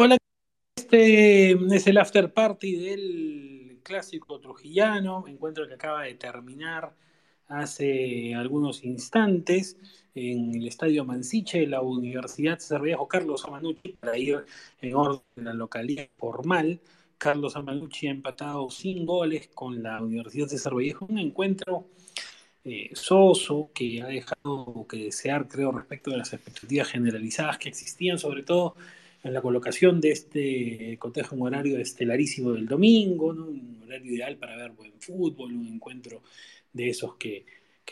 Hola, 0.00 0.16
este 0.76 1.50
es 1.50 1.86
el 1.88 1.98
after 1.98 2.32
party 2.32 2.76
del 2.76 3.80
clásico 3.82 4.38
trujillano, 4.38 5.26
encuentro 5.26 5.66
que 5.66 5.74
acaba 5.74 6.04
de 6.04 6.14
terminar 6.14 6.94
hace 7.48 8.32
algunos 8.36 8.84
instantes 8.84 9.76
en 10.14 10.54
el 10.54 10.68
Estadio 10.68 11.04
Mansiche 11.04 11.58
de 11.58 11.66
la 11.66 11.80
Universidad 11.80 12.60
César 12.60 12.82
Vallejo 12.82 13.08
Carlos 13.08 13.44
Amanucci 13.44 13.94
para 13.94 14.16
ir 14.16 14.44
en 14.80 14.94
orden 14.94 15.20
de 15.34 15.42
la 15.42 15.54
localidad 15.54 16.06
formal. 16.16 16.80
Carlos 17.18 17.56
Amanucci 17.56 18.06
ha 18.06 18.12
empatado 18.12 18.70
sin 18.70 19.04
goles 19.04 19.48
con 19.52 19.82
la 19.82 20.00
Universidad 20.00 20.46
César 20.46 20.76
Vallejo, 20.76 21.06
un 21.06 21.18
encuentro 21.18 21.88
eh, 22.62 22.90
soso 22.92 23.72
que 23.74 24.00
ha 24.02 24.06
dejado 24.06 24.86
que 24.88 25.06
desear, 25.06 25.48
creo, 25.48 25.72
respecto 25.72 26.12
de 26.12 26.18
las 26.18 26.32
expectativas 26.32 26.86
generalizadas 26.86 27.58
que 27.58 27.68
existían, 27.68 28.20
sobre 28.20 28.44
todo 28.44 28.76
en 29.22 29.34
la 29.34 29.42
colocación 29.42 30.00
de 30.00 30.10
este 30.12 30.96
cotejo 30.98 31.34
en 31.34 31.42
horario 31.42 31.78
estelarísimo 31.78 32.52
del 32.52 32.66
domingo, 32.66 33.26
un 33.28 33.82
horario 33.84 34.14
ideal 34.14 34.36
para 34.36 34.56
ver 34.56 34.70
buen 34.72 34.92
fútbol, 35.00 35.52
un 35.52 35.66
encuentro 35.66 36.22
de 36.72 36.90
esos 36.90 37.16
que, 37.16 37.44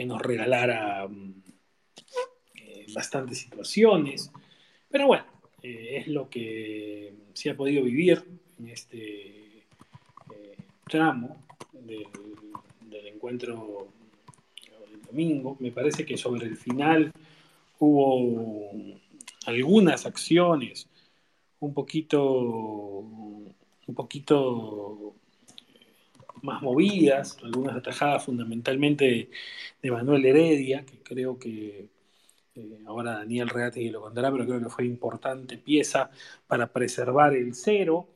nos 0.05 0.21
regalara 0.21 1.09
mm, 1.09 1.43
eh, 2.55 2.87
bastantes 2.95 3.39
situaciones. 3.39 4.31
Pero 4.91 5.07
bueno, 5.07 5.25
eh, 5.63 5.99
es 6.01 6.09
lo 6.09 6.29
que 6.29 7.15
se 7.33 7.51
ha 7.51 7.57
podido 7.57 7.83
vivir 7.83 8.23
en 8.59 8.69
este 8.69 9.59
eh, 9.59 10.57
tramo 10.89 11.47
del 11.73 13.07
encuentro 13.07 13.89
del 14.91 15.03
domingo. 15.03 15.57
Me 15.61 15.73
parece 15.73 16.05
que 16.05 16.19
sobre 16.19 16.47
el 16.47 16.57
final 16.57 17.11
hubo 17.79 18.71
algunas 19.47 20.05
acciones 20.05 20.89
un 21.61 21.75
poquito, 21.75 22.21
un 23.01 23.95
poquito 23.95 25.15
más 26.43 26.63
movidas, 26.63 27.39
algunas 27.43 27.77
atajadas 27.77 28.25
fundamentalmente 28.25 29.31
de, 29.83 29.91
Manuel 29.91 30.25
Heredia, 30.25 30.85
que 30.85 30.99
creo 31.03 31.39
que 31.39 31.89
eh, 32.55 32.79
ahora 32.87 33.13
Daniel 33.19 33.49
Reate 33.49 33.91
lo 33.91 34.01
contará, 34.01 34.33
pero 34.33 34.47
creo 34.47 34.61
que 34.61 34.69
fue 34.69 34.85
importante 34.85 35.59
pieza 35.59 36.11
para 36.47 36.73
preservar 36.73 37.35
el 37.35 37.55
cero, 37.55 38.09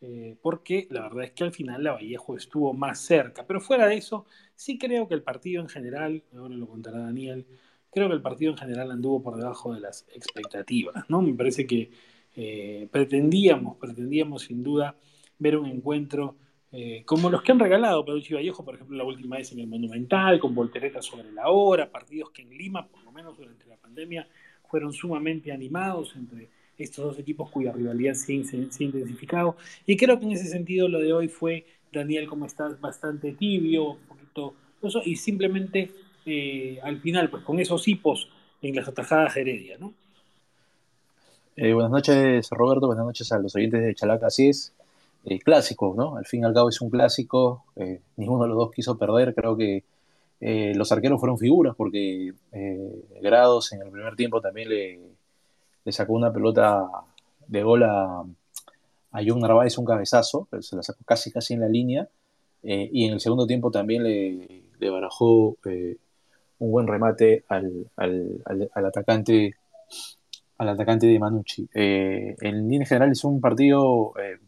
eh, 0.00 0.36
porque 0.40 0.86
la 0.90 1.02
verdad 1.02 1.24
es 1.24 1.32
que 1.32 1.44
al 1.44 1.52
final 1.52 1.82
la 1.82 1.92
Vallejo 1.92 2.36
estuvo 2.36 2.72
más 2.74 3.00
cerca. 3.00 3.44
Pero 3.46 3.60
fuera 3.60 3.86
de 3.86 3.96
eso, 3.96 4.26
sí 4.54 4.78
creo 4.78 5.08
que 5.08 5.14
el 5.14 5.22
partido 5.22 5.62
en 5.62 5.68
general, 5.68 6.22
ahora 6.36 6.54
lo 6.54 6.68
contará 6.68 7.00
Daniel, 7.00 7.46
creo 7.90 8.08
que 8.08 8.14
el 8.14 8.22
partido 8.22 8.52
en 8.52 8.58
general 8.58 8.90
anduvo 8.90 9.22
por 9.22 9.36
debajo 9.36 9.74
de 9.74 9.80
las 9.80 10.06
expectativas, 10.14 11.04
¿no? 11.08 11.22
Me 11.22 11.34
parece 11.34 11.66
que 11.66 11.90
eh, 12.36 12.88
pretendíamos, 12.90 13.76
pretendíamos 13.78 14.42
sin 14.42 14.62
duda 14.62 14.94
ver 15.38 15.56
un 15.56 15.66
encuentro 15.66 16.36
eh, 16.72 17.04
como 17.06 17.30
los 17.30 17.42
que 17.42 17.52
han 17.52 17.58
regalado 17.58 18.04
Perucci 18.04 18.34
Vallejo, 18.34 18.64
por 18.64 18.74
ejemplo, 18.74 18.96
la 18.96 19.04
última 19.04 19.36
vez 19.36 19.52
en 19.52 19.60
el 19.60 19.66
Monumental, 19.66 20.38
con 20.38 20.54
volteretas 20.54 21.04
sobre 21.06 21.32
la 21.32 21.48
hora, 21.48 21.90
partidos 21.90 22.30
que 22.30 22.42
en 22.42 22.50
Lima, 22.50 22.86
por 22.86 23.02
lo 23.02 23.12
menos 23.12 23.36
durante 23.36 23.66
la 23.66 23.76
pandemia, 23.76 24.28
fueron 24.68 24.92
sumamente 24.92 25.52
animados 25.52 26.14
entre 26.16 26.50
estos 26.76 27.04
dos 27.04 27.18
equipos 27.18 27.50
cuya 27.50 27.72
rivalidad 27.72 28.14
se, 28.14 28.32
ha 28.32 28.82
intensificado. 28.82 29.56
Y 29.86 29.96
creo 29.96 30.18
que 30.18 30.26
en 30.26 30.32
ese 30.32 30.48
sentido 30.48 30.88
lo 30.88 30.98
de 30.98 31.12
hoy 31.12 31.28
fue, 31.28 31.64
Daniel, 31.92 32.26
como 32.26 32.44
estás, 32.44 32.78
bastante 32.80 33.32
tibio, 33.32 33.92
un 33.92 34.06
poquito 34.06 34.54
y 35.04 35.16
simplemente 35.16 35.90
eh, 36.26 36.78
al 36.82 37.00
final, 37.00 37.30
pues 37.30 37.42
con 37.42 37.58
esos 37.58 37.88
hipos 37.88 38.28
en 38.62 38.76
las 38.76 38.86
atajadas 38.86 39.36
Heredia, 39.36 39.78
¿no? 39.78 39.94
Eh, 41.58 41.72
buenas 41.72 41.90
noches, 41.90 42.50
Roberto. 42.50 42.86
Buenas 42.86 43.06
noches 43.06 43.32
a 43.32 43.38
los 43.38 43.56
oyentes 43.56 43.82
de 43.82 43.94
Chalaca. 43.94 44.26
Así 44.26 44.48
es, 44.50 44.74
eh, 45.24 45.38
clásico, 45.38 45.94
¿no? 45.96 46.16
Al 46.18 46.26
fin 46.26 46.42
y 46.42 46.44
al 46.44 46.52
cabo 46.52 46.68
es 46.68 46.82
un 46.82 46.90
clásico. 46.90 47.64
Eh, 47.76 48.02
ninguno 48.16 48.42
de 48.42 48.48
los 48.50 48.58
dos 48.58 48.70
quiso 48.72 48.98
perder. 48.98 49.34
Creo 49.34 49.56
que 49.56 49.82
los 50.38 50.92
arqueros 50.92 51.18
fueron 51.18 51.38
figuras 51.38 51.74
porque 51.74 52.34
Grados 53.22 53.72
en 53.72 53.80
el 53.82 53.90
primer 53.90 54.16
tiempo 54.16 54.42
también 54.42 54.68
le, 54.68 55.00
sacó 55.92 56.12
una 56.12 56.30
pelota 56.30 56.86
de 57.48 57.62
gol 57.62 57.84
a, 57.84 58.20
a 59.12 59.20
John 59.26 59.40
Narváez, 59.40 59.78
un 59.78 59.86
cabezazo, 59.86 60.46
se 60.60 60.76
la 60.76 60.82
sacó 60.82 61.04
casi 61.06 61.30
casi 61.32 61.54
en 61.54 61.60
la 61.60 61.68
línea. 61.68 62.06
y 62.62 63.06
en 63.06 63.14
el 63.14 63.20
segundo 63.20 63.46
tiempo 63.46 63.70
también 63.70 64.02
le, 64.02 64.90
barajó 64.90 65.56
un 66.58 66.70
buen 66.70 66.86
remate 66.86 67.44
al 67.48 67.90
atacante 68.74 69.54
al 70.58 70.68
atacante 70.68 71.06
de 71.06 71.18
Manucci. 71.18 71.68
Eh, 71.74 72.36
en 72.40 72.68
línea 72.68 72.86
general 72.86 73.12
es 73.12 73.24
un 73.24 73.40
partido 73.40 74.14
eh, 74.18 74.38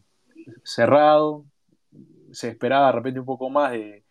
cerrado, 0.63 1.45
se 2.31 2.49
esperaba 2.49 2.87
de 2.87 2.93
repente 2.93 3.19
un 3.19 3.25
poco 3.25 3.49
más 3.49 3.71
de, 3.71 4.03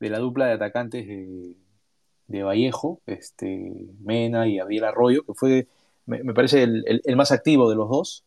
la 0.00 0.18
dupla 0.18 0.46
de 0.46 0.52
atacantes 0.52 1.06
de, 1.06 2.42
Vallejo, 2.42 3.00
este, 3.06 3.88
Mena 4.00 4.48
y 4.48 4.58
Abiel 4.58 4.84
Arroyo, 4.84 5.24
que 5.24 5.34
fue, 5.34 5.68
me, 6.06 6.34
parece, 6.34 6.62
el, 6.62 7.16
más 7.16 7.32
activo 7.32 7.70
de 7.70 7.76
los 7.76 7.88
dos. 7.88 8.24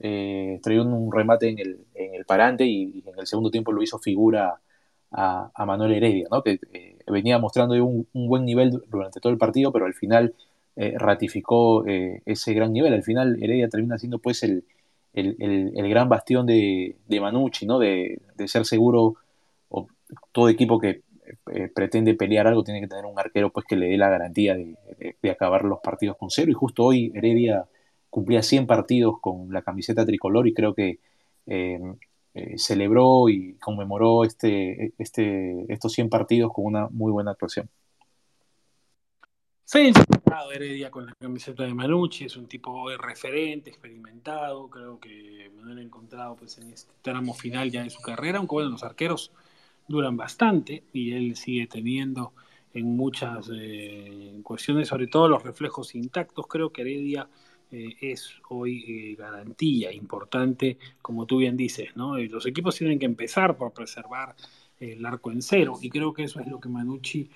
Eh, 0.00 0.60
traía 0.62 0.82
un, 0.82 1.10
remate 1.12 1.48
en 1.48 1.58
el, 1.58 2.24
parante 2.24 2.64
y, 2.64 3.02
en 3.04 3.18
el 3.18 3.26
segundo 3.26 3.50
tiempo 3.50 3.72
lo 3.72 3.82
hizo 3.82 3.98
figura 3.98 4.60
a, 5.10 5.64
Manuel 5.66 5.94
Heredia, 5.94 6.28
¿no? 6.30 6.42
que 6.42 6.60
venía 7.06 7.38
mostrando 7.38 7.74
un, 7.84 8.06
buen 8.12 8.44
nivel 8.44 8.82
durante 8.88 9.20
todo 9.20 9.32
el 9.32 9.38
partido, 9.38 9.72
pero 9.72 9.86
al 9.86 9.94
final 9.94 10.34
eh, 10.80 10.94
ratificó 10.96 11.84
eh, 11.88 12.22
ese 12.24 12.54
gran 12.54 12.72
nivel. 12.72 12.94
Al 12.94 13.02
final 13.02 13.42
Heredia 13.42 13.68
termina 13.68 13.98
siendo 13.98 14.20
pues 14.20 14.44
el, 14.44 14.64
gran 15.12 16.08
bastión 16.08 16.46
de, 16.46 16.96
de 17.08 17.20
Manucci, 17.20 17.66
¿no? 17.66 17.80
De, 17.80 18.20
ser 18.46 18.64
seguro, 18.64 19.16
o 19.70 19.88
todo 20.30 20.48
equipo 20.48 20.78
que 20.78 21.02
eh, 21.52 21.68
pretende 21.74 22.14
pelear 22.14 22.46
algo 22.46 22.62
tiene 22.62 22.80
que 22.80 22.86
tener 22.86 23.06
un 23.06 23.18
arquero 23.18 23.50
pues 23.50 23.66
que 23.66 23.74
le 23.74 23.88
dé 23.88 23.96
la 23.96 24.08
garantía 24.08 24.54
de, 24.54 24.76
acabar 25.28 25.64
los 25.64 25.80
partidos 25.80 26.16
con 26.16 26.30
cero. 26.30 26.52
Y 26.52 26.54
justo 26.54 26.84
hoy 26.84 27.10
Heredia 27.12 27.66
cumplía 28.08 28.42
100 28.44 28.68
partidos 28.68 29.16
con 29.20 29.52
la 29.52 29.62
camiseta 29.62 30.06
tricolor 30.06 30.46
y 30.46 30.54
creo 30.54 30.74
que 30.74 31.00
celebró 32.56 33.28
y 33.28 33.54
conmemoró 33.54 34.24
este, 34.24 34.92
este, 34.98 35.64
estos 35.72 35.92
100 35.92 36.08
partidos 36.08 36.52
con 36.52 36.66
una 36.66 36.88
muy 36.88 37.10
buena 37.10 37.32
actuación. 37.32 37.68
Se 39.68 39.92
Heredia 40.52 40.90
con 40.90 41.06
la 41.06 41.14
camiseta 41.14 41.64
de 41.64 41.74
Manucci, 41.74 42.24
es 42.24 42.36
un 42.36 42.46
tipo 42.46 42.88
referente, 42.96 43.70
experimentado, 43.70 44.68
creo 44.68 44.98
que 44.98 45.50
Manuel 45.56 45.78
ha 45.78 45.82
encontrado 45.82 46.36
pues, 46.36 46.58
en 46.58 46.72
este 46.72 46.92
tramo 47.02 47.34
final 47.34 47.70
ya 47.70 47.82
de 47.82 47.90
su 47.90 48.00
carrera, 48.00 48.38
aunque 48.38 48.54
bueno, 48.54 48.70
los 48.70 48.82
arqueros 48.82 49.32
duran 49.86 50.16
bastante 50.16 50.84
y 50.92 51.12
él 51.12 51.36
sigue 51.36 51.66
teniendo 51.66 52.32
en 52.74 52.96
muchas 52.96 53.50
eh, 53.52 54.40
cuestiones, 54.42 54.88
sobre 54.88 55.06
todo 55.06 55.28
los 55.28 55.42
reflejos 55.42 55.94
intactos, 55.94 56.46
creo 56.46 56.70
que 56.70 56.82
Heredia 56.82 57.28
eh, 57.70 57.96
es 58.00 58.30
hoy 58.50 58.84
eh, 58.86 59.14
garantía 59.16 59.92
importante, 59.92 60.78
como 61.00 61.26
tú 61.26 61.38
bien 61.38 61.56
dices, 61.56 61.96
¿no? 61.96 62.18
los 62.18 62.46
equipos 62.46 62.76
tienen 62.76 62.98
que 62.98 63.06
empezar 63.06 63.56
por 63.56 63.72
preservar 63.72 64.34
el 64.78 65.04
arco 65.04 65.32
en 65.32 65.42
cero 65.42 65.78
y 65.80 65.90
creo 65.90 66.12
que 66.12 66.24
eso 66.24 66.40
es 66.40 66.46
lo 66.46 66.60
que 66.60 66.68
Manucci 66.68 67.28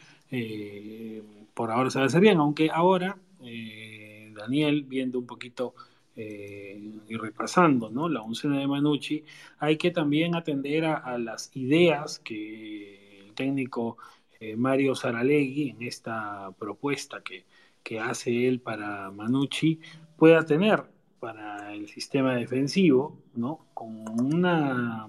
por 1.55 1.71
ahora 1.71 1.91
se 1.91 2.01
hacer 2.01 2.21
bien, 2.21 2.39
aunque 2.39 2.71
ahora 2.73 3.19
eh, 3.45 4.33
Daniel, 4.35 4.85
viendo 4.89 5.19
un 5.19 5.27
poquito 5.27 5.75
eh, 6.17 6.81
y 7.09 7.17
repasando 7.17 7.91
¿no? 7.91 8.09
la 8.09 8.23
oncena 8.23 8.59
de 8.59 8.67
Manucci, 8.67 9.25
hay 9.59 9.77
que 9.77 9.91
también 9.91 10.35
atender 10.35 10.85
a, 10.85 11.19
las 11.19 11.55
ideas 11.57 12.19
que 12.19 13.21
el 13.21 13.35
técnico 13.35 13.99
eh, 14.41 14.57
Mario 14.57 14.95
Saralegui 14.95 15.71
en 15.71 15.83
esta 15.83 16.51
propuesta 16.59 17.23
que, 17.23 17.45
que 17.83 18.01
hace 18.01 18.49
él 18.49 18.61
para 18.61 19.11
Manucci 19.11 19.81
pueda 20.17 20.45
tener 20.45 20.85
para 21.21 21.73
el 21.75 21.89
sistema 21.89 22.35
defensivo, 22.35 23.19
¿no? 23.35 23.67
con 23.75 24.05
una 24.21 25.09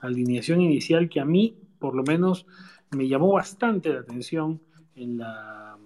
alineación 0.00 0.60
inicial 0.60 1.08
que 1.08 1.20
a 1.20 1.24
mí, 1.24 1.54
por 1.78 1.94
lo 1.94 2.02
menos, 2.02 2.46
me 2.90 3.08
llamó 3.08 3.32
bastante 3.32 3.92
la 3.92 4.00
atención 4.00 4.60
en 4.94 5.18
la, 5.18 5.78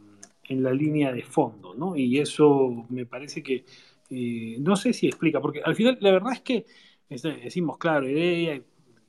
en 0.48 0.62
la 0.62 0.72
línea 0.72 1.12
de 1.12 1.22
fondo, 1.22 1.74
¿no? 1.74 1.96
Y 1.96 2.18
eso 2.18 2.86
me 2.88 3.06
parece 3.06 3.42
que, 3.42 3.64
eh, 4.10 4.56
no 4.60 4.76
sé 4.76 4.92
si 4.92 5.06
explica, 5.06 5.40
porque 5.40 5.62
al 5.62 5.74
final 5.74 5.98
la 6.00 6.12
verdad 6.12 6.32
es 6.32 6.40
que 6.40 6.66
este, 7.08 7.32
decimos, 7.36 7.78
claro, 7.78 8.06
Heredia, 8.06 8.62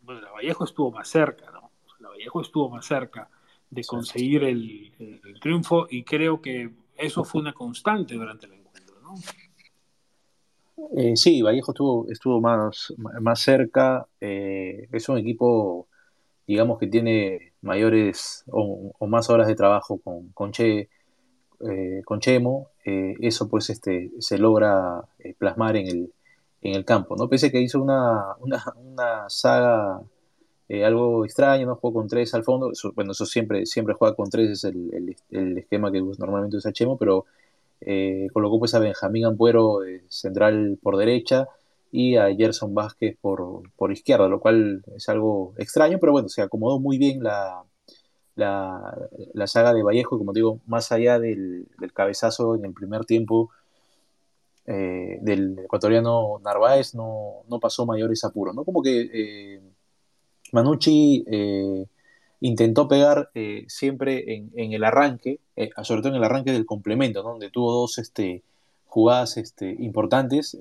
bueno, 0.04 0.22
la 0.22 0.32
Vallejo 0.32 0.64
estuvo 0.66 0.92
más 0.92 1.08
cerca, 1.08 1.52
¿no? 1.52 1.72
La 2.00 2.10
Vallejo 2.10 2.42
estuvo 2.42 2.70
más 2.70 2.86
cerca 2.86 3.30
de 3.70 3.84
conseguir 3.84 4.44
el, 4.44 4.92
triunfo 5.42 5.88
y 5.90 6.04
creo 6.04 6.42
que 6.42 6.70
eso 6.96 7.24
fue 7.24 7.42
una 7.42 7.54
constante 7.54 8.16
durante 8.16 8.46
el 8.46 8.54
encuentro, 8.54 8.96
¿no? 9.02 9.16
Eh, 10.98 11.16
sí, 11.16 11.42
Vallejo 11.42 11.72
estuvo, 11.72 12.10
estuvo 12.10 12.42
más, 12.42 12.94
más 12.98 13.40
cerca, 13.40 14.08
eh, 14.20 14.88
es 14.92 15.10
un 15.10 15.18
equipo, 15.18 15.88
digamos, 16.46 16.78
que 16.78 16.88
tiene 16.88 17.54
mayores 17.66 18.44
o, 18.48 18.94
más 19.08 19.30
horas 19.30 19.48
de 19.48 19.56
trabajo 19.56 19.98
con, 19.98 20.30
con, 20.30 20.52
che, 20.52 20.90
eh, 21.62 22.02
con 22.06 22.20
Chemo, 22.20 22.70
eh, 22.86 23.16
eso 23.22 23.50
pues 23.50 23.70
este, 23.70 24.12
se 24.20 24.38
logra 24.38 25.02
eh, 25.20 25.34
plasmar 25.38 25.76
en 25.76 25.88
el, 25.88 26.14
en 26.62 26.76
el 26.76 26.86
campo, 26.86 27.16
¿no? 27.18 27.28
Pese 27.28 27.52
que 27.52 27.62
hizo 27.62 27.82
una, 27.82 28.36
una, 28.40 29.30
saga 29.30 30.02
algo 30.84 31.26
extraña, 31.26 31.66
¿no? 31.66 31.76
Jugó 31.76 32.02
con 32.02 32.08
tres 32.08 32.34
al 32.34 32.44
fondo, 32.44 32.72
bueno, 32.96 33.12
eso 33.12 33.26
siempre, 33.26 33.66
siempre 33.66 33.96
juega 33.96 34.16
con 34.16 34.30
tres, 34.30 34.52
es 34.52 34.64
el, 34.64 35.16
el, 35.32 35.58
esquema 35.58 35.92
que 35.92 36.02
normalmente 36.02 36.58
usa 36.58 36.72
Chemo, 36.74 36.98
pero 36.98 37.26
colocó 38.34 38.60
pues 38.60 38.74
a 38.74 38.80
Benjamín 38.80 39.26
Ampuero 39.26 39.80
central 40.08 40.80
por 40.82 40.98
derecha 40.98 41.48
y 41.96 42.18
a 42.18 42.34
Gerson 42.36 42.74
Vázquez 42.76 43.18
por, 43.22 43.64
por 43.78 43.92
izquierda, 43.92 44.28
lo 44.28 44.42
cual 44.42 44.84
es 44.96 45.08
algo 45.08 45.54
extraño, 45.58 45.98
pero 46.00 46.12
bueno, 46.12 46.28
se 46.28 46.42
acomodó 46.42 46.80
muy 46.80 46.98
bien 46.98 47.24
la, 47.24 47.64
la, 48.36 48.98
la 49.34 49.48
saga 49.48 49.74
de 49.74 49.82
Vallejo, 49.82 50.18
como 50.18 50.34
digo, 50.34 50.60
más 50.68 50.92
allá 50.92 51.20
del, 51.20 51.68
del 51.80 51.94
cabezazo 51.94 52.56
en 52.56 52.66
el 52.66 52.74
primer 52.74 53.06
tiempo, 53.06 53.50
eh, 54.68 55.20
del 55.22 55.60
ecuatoriano 55.60 56.42
Narváez 56.44 56.96
no, 56.96 57.44
no, 57.48 57.60
pasó 57.60 57.86
mayores 57.86 58.24
apuros, 58.26 58.56
¿no? 58.56 58.66
Como 58.66 58.82
que 58.82 59.10
eh, 59.14 59.62
Manucci 60.52 61.24
eh, 61.28 61.86
intentó 62.42 62.88
pegar 62.88 63.30
siempre 63.68 64.36
en, 64.36 64.52
en, 64.56 64.74
el 64.74 64.84
arranque, 64.84 65.40
sobre 65.84 66.02
todo 66.02 66.10
en 66.10 66.18
el 66.18 66.24
arranque 66.24 66.52
del 66.52 66.66
complemento, 66.66 67.24
donde 67.24 67.52
tuvo 67.52 67.72
dos 67.72 68.00
este, 68.00 68.44
jugadas 68.96 69.36
este, 69.36 69.76
importantes. 69.80 70.58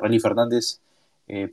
Rally 0.00 0.20
Fernández 0.20 0.80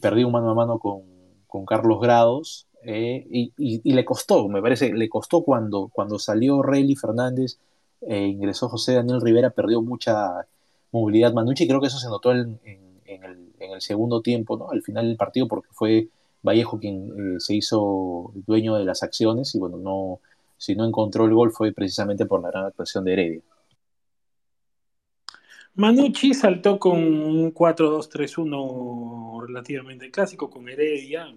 perdió 0.01 0.27
un 0.27 0.33
mano 0.33 0.49
a 0.51 0.53
mano 0.53 0.77
con, 0.77 1.65
Carlos 1.65 2.01
Grados 2.01 2.67
y, 2.85 3.53
y, 3.57 3.93
le 3.93 4.03
costó, 4.03 4.49
me 4.49 4.61
parece, 4.61 4.93
le 4.93 5.07
costó 5.07 5.43
cuando, 5.43 5.89
cuando 5.91 6.19
salió 6.19 6.61
Rally 6.61 6.95
Fernández, 6.95 7.59
ingresó 8.01 8.67
José 8.67 8.95
Daniel 8.95 9.21
Rivera, 9.21 9.51
perdió 9.51 9.81
mucha 9.81 10.47
movilidad 10.91 11.33
Manucci, 11.33 11.63
y 11.63 11.67
creo 11.67 11.79
que 11.79 11.87
eso 11.87 11.99
se 11.99 12.09
notó 12.09 12.31
en, 12.31 12.59
el, 13.05 13.51
segundo 13.79 14.21
tiempo, 14.21 14.57
¿no? 14.57 14.69
al 14.69 14.83
final 14.83 15.07
del 15.07 15.17
partido, 15.17 15.47
porque 15.47 15.69
fue 15.71 16.09
Vallejo 16.43 16.79
quien 16.79 17.35
eh, 17.35 17.39
se 17.39 17.55
hizo 17.55 18.31
dueño 18.45 18.75
de 18.75 18.85
las 18.85 19.03
acciones 19.03 19.55
y 19.55 19.59
bueno, 19.59 19.77
no, 19.77 20.19
si 20.57 20.75
no 20.75 20.85
encontró 20.85 21.25
el 21.25 21.33
gol 21.33 21.51
fue 21.51 21.71
precisamente 21.71 22.25
por 22.25 22.41
la 22.41 22.49
gran 22.49 22.65
actuación 22.65 23.05
de 23.05 23.13
Heredia. 23.13 23.41
Manucci 25.75 26.33
saltó 26.33 26.77
con 26.77 26.99
un 27.01 27.53
4-2-3-1 27.53 29.47
relativamente 29.47 30.11
clásico 30.11 30.49
con 30.49 30.67
Heredia, 30.67 31.33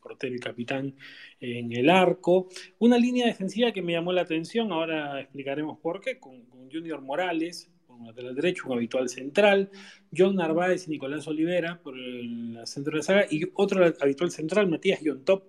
portero 0.00 0.34
y 0.34 0.38
capitán 0.38 0.94
en 1.38 1.70
el 1.70 1.90
arco. 1.90 2.48
Una 2.78 2.96
línea 2.96 3.26
defensiva 3.26 3.72
que 3.72 3.82
me 3.82 3.92
llamó 3.92 4.12
la 4.12 4.22
atención, 4.22 4.72
ahora 4.72 5.20
explicaremos 5.20 5.78
por 5.80 6.00
qué, 6.00 6.18
con 6.18 6.46
Junior 6.72 7.02
Morales, 7.02 7.70
un 7.88 8.06
lateral 8.06 8.34
derecho, 8.34 8.64
un 8.66 8.72
habitual 8.72 9.10
central, 9.10 9.70
John 10.16 10.36
Narváez 10.36 10.86
y 10.88 10.90
Nicolás 10.92 11.28
Olivera 11.28 11.78
por 11.82 11.98
el 11.98 12.58
centro 12.64 12.92
de 12.92 12.96
la 12.98 13.02
saga, 13.02 13.26
y 13.30 13.42
otro 13.54 13.84
habitual 14.00 14.30
central, 14.30 14.66
Matías 14.66 15.00
Top 15.24 15.44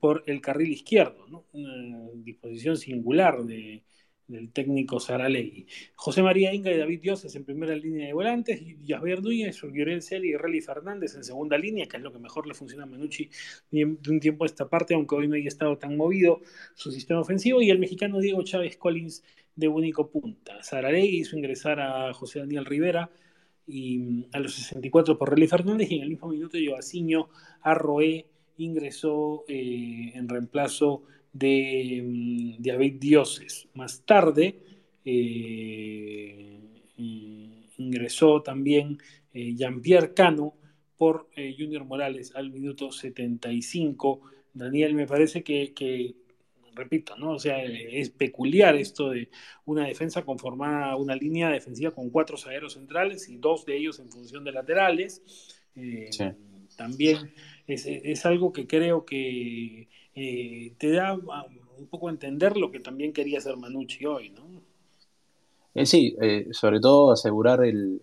por 0.00 0.22
el 0.26 0.40
carril 0.40 0.72
izquierdo, 0.72 1.46
una 1.52 2.08
disposición 2.14 2.78
singular 2.78 3.44
de, 3.44 3.84
del 4.26 4.50
técnico 4.52 5.00
Saralegui. 5.00 5.66
José 5.94 6.22
María 6.22 6.54
Inga 6.54 6.72
y 6.72 6.78
David 6.78 7.00
Dioses 7.00 7.34
en 7.36 7.44
primera 7.44 7.74
línea 7.74 8.06
de 8.06 8.12
volantes, 8.12 8.60
y 8.62 8.78
Jasper 8.86 9.22
Núñez, 9.22 9.62
Uriel 9.62 10.02
Celi 10.02 10.30
y 10.30 10.36
Relly 10.36 10.60
Fernández 10.60 11.14
en 11.14 11.24
segunda 11.24 11.58
línea, 11.58 11.86
que 11.86 11.98
es 11.98 12.02
lo 12.02 12.12
que 12.12 12.18
mejor 12.18 12.46
le 12.46 12.54
funciona 12.54 12.84
a 12.84 12.86
Manucci 12.86 13.28
de 13.70 13.84
un 13.84 14.20
tiempo 14.20 14.44
a 14.44 14.46
esta 14.46 14.68
parte, 14.68 14.94
aunque 14.94 15.14
hoy 15.14 15.28
no 15.28 15.34
haya 15.34 15.48
estado 15.48 15.76
tan 15.78 15.96
movido 15.96 16.40
su 16.74 16.90
sistema 16.90 17.20
ofensivo, 17.20 17.60
y 17.60 17.70
el 17.70 17.78
mexicano 17.78 18.20
Diego 18.20 18.42
Chávez 18.42 18.76
Collins 18.76 19.22
de 19.56 19.68
único 19.68 20.10
punta. 20.10 20.62
Saralegui 20.62 21.20
hizo 21.20 21.36
ingresar 21.36 21.80
a 21.80 22.12
José 22.12 22.40
Daniel 22.40 22.64
Rivera 22.64 23.10
y 23.66 24.26
a 24.32 24.40
los 24.40 24.54
64 24.54 25.16
por 25.16 25.30
Relly 25.30 25.46
Fernández 25.46 25.90
y 25.90 25.96
en 25.96 26.02
el 26.02 26.10
mismo 26.10 26.28
minuto 26.28 26.58
Joaciño 26.62 27.28
Arroé 27.62 28.26
ingresó 28.58 29.44
eh, 29.48 30.12
en 30.14 30.28
reemplazo 30.28 31.04
de, 31.34 32.02
mm, 32.02 32.62
David 32.62 32.94
Dioses. 32.98 33.68
Más 33.74 34.02
tarde 34.06 34.58
eh, 35.04 36.60
ingresó 37.76 38.40
también 38.42 38.98
eh, 39.34 39.54
Jean-Pierre 39.54 40.14
Cano 40.14 40.54
por 40.96 41.28
Junior 41.58 41.84
Morales 41.84 42.32
al 42.34 42.50
minuto 42.50 42.90
75. 42.90 44.22
Daniel, 44.54 44.94
me 44.94 45.06
parece 45.06 45.42
que, 45.42 45.74
que 45.74 46.14
repito, 46.74 47.16
¿no? 47.16 47.32
O 47.32 47.38
sea, 47.38 47.62
es 47.62 48.10
peculiar 48.10 48.76
esto 48.76 49.10
de 49.10 49.30
una 49.64 49.86
defensa 49.86 50.24
conformada, 50.24 50.96
una 50.96 51.14
línea 51.14 51.50
defensiva 51.50 51.92
con 51.92 52.10
cuatro 52.10 52.36
zagueros 52.36 52.74
centrales 52.74 53.28
y 53.28 53.36
dos 53.36 53.64
de 53.64 53.76
ellos 53.76 53.98
en 54.00 54.10
función 54.10 54.44
de 54.44 54.52
laterales. 54.52 55.22
Eh, 55.76 56.10
también 56.76 57.32
es, 57.66 58.26
algo 58.26 58.52
que 58.52 58.66
creo 58.66 59.04
que 59.04 59.88
eh, 60.14 60.72
te 60.78 60.92
da 60.92 61.14
un 61.14 61.86
poco 61.88 62.08
a 62.08 62.10
entender 62.10 62.56
lo 62.56 62.70
que 62.70 62.80
también 62.80 63.12
quería 63.12 63.38
hacer 63.38 63.56
Manucci 63.56 64.06
hoy, 64.06 64.30
¿no? 64.30 64.42
Eh, 65.74 65.86
sí, 65.86 66.16
sobre 66.52 66.78
todo 66.78 67.10
asegurar 67.10 67.64
el, 67.64 68.00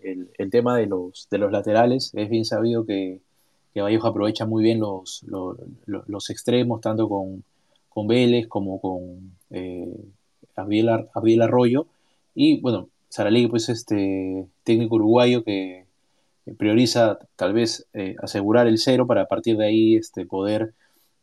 tema 0.52 0.78
de 0.78 0.88
los, 0.88 1.28
de 1.32 1.38
los 1.38 1.52
laterales. 1.52 2.12
Es 2.14 2.30
bien 2.30 2.44
sabido 2.44 2.86
que, 2.86 3.22
que 3.74 3.82
Vallejo 3.82 4.08
aprovecha 4.08 4.46
muy 4.46 4.62
bien 4.62 4.80
los, 4.80 5.26
los 5.86 6.30
extremos, 6.30 6.82
tanto 6.82 7.08
con, 7.08 7.44
con 7.92 8.08
Vélez 8.08 8.48
como 8.48 8.80
con 8.80 9.36
eh, 9.50 9.94
Abiel, 10.56 11.42
Arroyo. 11.42 11.88
Y 12.34 12.62
bueno, 12.62 12.90
Saralegui, 13.10 13.48
pues 13.48 13.68
este 13.68 14.48
técnico 14.64 14.96
uruguayo 14.96 15.44
que 15.44 15.86
prioriza 16.58 17.20
tal 17.36 17.54
vez 17.54 17.88
eh, 17.94 18.16
asegurar 18.22 18.68
el 18.68 18.78
cero 18.78 19.06
para 19.08 19.24
a 19.24 19.28
partir 19.28 19.58
de 19.58 19.66
ahí 19.66 19.96
este, 19.98 20.26
poder 20.26 20.74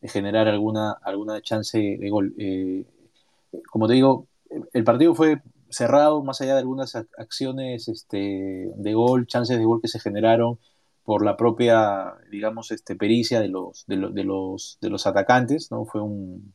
generar 0.03 0.49
alguna, 0.49 0.93
alguna 1.03 1.41
chance 1.41 1.79
de 1.79 2.11
gol. 2.11 2.35
Eh, 2.39 2.85
como 3.71 3.89
te 3.89 3.95
digo, 3.95 4.27
el 4.73 4.85
partido 4.85 5.15
fue 5.15 5.43
cerrado, 5.71 6.23
más 6.23 6.41
allá 6.41 6.55
de 6.55 6.61
algunas 6.61 6.95
acciones 6.95 7.89
este, 7.89 8.71
de 8.75 8.95
gol, 8.95 9.27
chances 9.27 9.59
de 9.59 9.65
gol 9.65 9.81
que 9.81 9.89
se 9.89 10.00
generaron 10.00 10.59
por 11.05 11.25
la 11.25 11.37
propia, 11.37 12.15
digamos, 12.31 12.71
este, 12.71 12.95
pericia 12.95 13.41
de 13.41 13.49
los, 13.49 13.87
de, 13.87 13.97
los, 13.97 14.79
de 14.81 14.91
los 14.91 15.06
atacantes, 15.06 15.71
¿no? 15.71 15.87
Fue 15.87 16.03
un, 16.03 16.53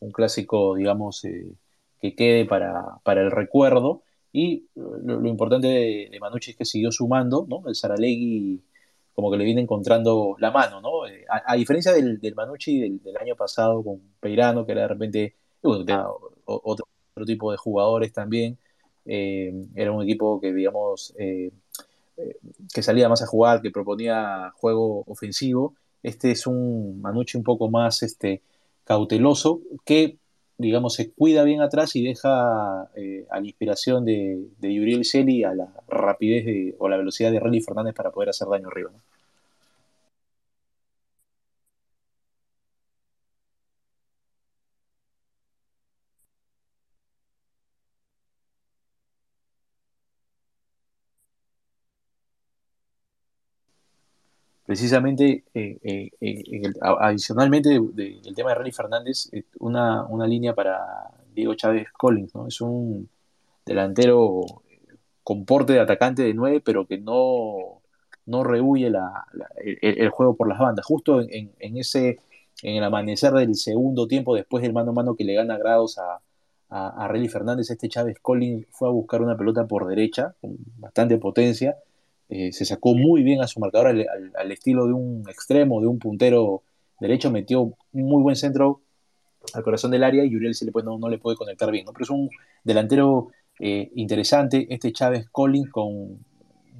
un 0.00 0.12
clásico, 0.12 0.76
digamos, 0.76 1.24
eh, 1.24 1.52
que 2.00 2.14
quede 2.14 2.44
para, 2.44 3.00
el 3.04 3.30
recuerdo. 3.30 4.02
Y 4.32 4.66
lo, 4.74 5.26
importante 5.26 5.66
de, 5.66 6.08
de, 6.10 6.20
Manucci 6.20 6.52
es 6.52 6.56
que 6.56 6.64
siguió 6.64 6.92
sumando, 6.92 7.46
¿no? 7.48 7.62
El 7.66 7.74
Saralegui 7.74 8.62
como 9.18 9.32
que 9.32 9.36
le 9.36 9.44
viene 9.44 9.60
encontrando 9.60 10.36
la 10.38 10.52
mano, 10.52 10.80
¿no? 10.80 11.04
Eh, 11.04 11.24
a, 11.28 11.56
diferencia 11.56 11.90
del, 11.90 12.20
del 12.20 12.36
Manucci 12.36 12.78
del, 12.78 13.16
año 13.16 13.34
pasado 13.34 13.82
con 13.82 14.00
Peirano, 14.20 14.64
que 14.64 14.70
era 14.70 14.82
de 14.82 14.86
repente 14.86 15.34
otro, 15.60 16.86
tipo 17.26 17.50
de 17.50 17.56
jugadores 17.56 18.12
también, 18.12 18.58
eh, 19.06 19.52
era 19.74 19.90
un 19.90 20.04
equipo 20.04 20.40
que, 20.40 20.52
digamos, 20.52 21.12
que 21.16 22.80
salía 22.80 23.08
más 23.08 23.20
a 23.20 23.26
jugar, 23.26 23.60
que 23.60 23.72
proponía 23.72 24.52
juego 24.54 25.02
ofensivo. 25.08 25.74
Este 26.04 26.30
es 26.30 26.46
un 26.46 27.00
Manucci 27.02 27.38
un 27.38 27.42
poco 27.42 27.68
más, 27.68 28.04
este, 28.04 28.40
cauteloso 28.84 29.62
que, 29.84 30.16
digamos, 30.58 30.94
se 30.94 31.12
cuida 31.12 31.44
bien 31.44 31.62
atrás 31.62 31.96
y 31.96 32.04
deja 32.04 32.90
eh, 32.96 33.26
a 33.30 33.40
la 33.40 33.46
inspiración 33.46 34.04
de, 34.04 34.48
de 34.58 34.74
Yuriel 34.74 35.04
Celi 35.04 35.44
a 35.44 35.54
la 35.54 35.72
rapidez 35.88 36.74
o 36.78 36.88
la 36.88 36.96
velocidad 36.96 37.30
de 37.32 37.40
Relly 37.40 37.60
Fernández 37.60 37.94
para 37.94 38.10
poder 38.10 38.30
hacer 38.30 38.48
daño 38.48 38.68
arriba. 38.68 38.90
Precisamente, 54.68 55.44
eh, 55.54 55.78
eh, 55.82 56.10
eh, 56.20 56.62
adicionalmente 56.82 57.70
del 57.70 58.34
tema 58.36 58.50
de 58.50 58.54
Rally 58.54 58.70
Fernández, 58.70 59.30
una, 59.60 60.04
una, 60.04 60.26
línea 60.26 60.54
para 60.54 60.78
Diego 61.34 61.54
Chávez 61.54 61.86
Collins, 61.90 62.34
¿no? 62.34 62.46
Es 62.46 62.60
un 62.60 63.08
delantero 63.64 64.42
con 65.24 65.46
porte 65.46 65.72
de 65.72 65.80
atacante 65.80 66.22
de 66.22 66.34
9, 66.34 66.60
pero 66.62 66.86
que 66.86 66.98
no, 66.98 67.80
no 68.26 68.44
rehuye 68.44 68.90
la, 68.90 69.24
el, 69.56 70.10
juego 70.10 70.36
por 70.36 70.46
las 70.46 70.58
bandas. 70.58 70.84
Justo 70.84 71.22
en, 71.22 71.50
en, 71.58 71.78
ese, 71.78 72.18
en 72.62 72.76
el 72.76 72.84
amanecer 72.84 73.32
del 73.32 73.54
segundo 73.54 74.06
tiempo, 74.06 74.34
después 74.34 74.62
del 74.62 74.74
mano 74.74 74.90
a 74.90 74.94
mano 74.94 75.16
que 75.16 75.24
le 75.24 75.32
gana 75.32 75.56
grados 75.56 75.96
a, 75.96 76.20
a, 76.68 77.08
Fernández, 77.30 77.70
este 77.70 77.88
Chávez 77.88 78.18
Collins 78.20 78.66
fue 78.70 78.88
a 78.88 78.92
buscar 78.92 79.22
una 79.22 79.38
pelota 79.38 79.66
por 79.66 79.86
derecha, 79.86 80.34
con 80.42 80.58
bastante 80.76 81.16
potencia, 81.16 81.78
eh, 82.28 82.52
se 82.52 82.64
sacó 82.64 82.94
muy 82.94 83.22
bien 83.22 83.40
a 83.40 83.46
su 83.46 83.58
marcador 83.58 83.88
al, 83.88 84.52
estilo 84.52 84.86
de 84.86 84.92
un 84.92 85.24
extremo, 85.28 85.80
de 85.80 85.86
un 85.86 85.98
puntero 85.98 86.62
derecho, 87.00 87.30
metió 87.30 87.62
un 87.62 87.74
muy 87.92 88.22
buen 88.22 88.36
centro 88.36 88.82
al 89.54 89.62
corazón 89.62 89.90
del 89.90 90.04
área 90.04 90.24
y 90.24 90.36
Uriel 90.36 90.54
se 90.54 90.66
le 90.66 90.72
no, 90.84 90.98
no, 90.98 91.08
le 91.08 91.18
puede 91.18 91.36
conectar 91.36 91.70
bien, 91.70 91.86
pero 91.86 92.02
es 92.02 92.10
un 92.10 92.28
delantero 92.64 93.28
eh, 93.60 93.90
interesante, 93.94 94.66
este 94.68 94.92
Chávez 94.92 95.28
Collins 95.30 95.70
con 95.70 96.18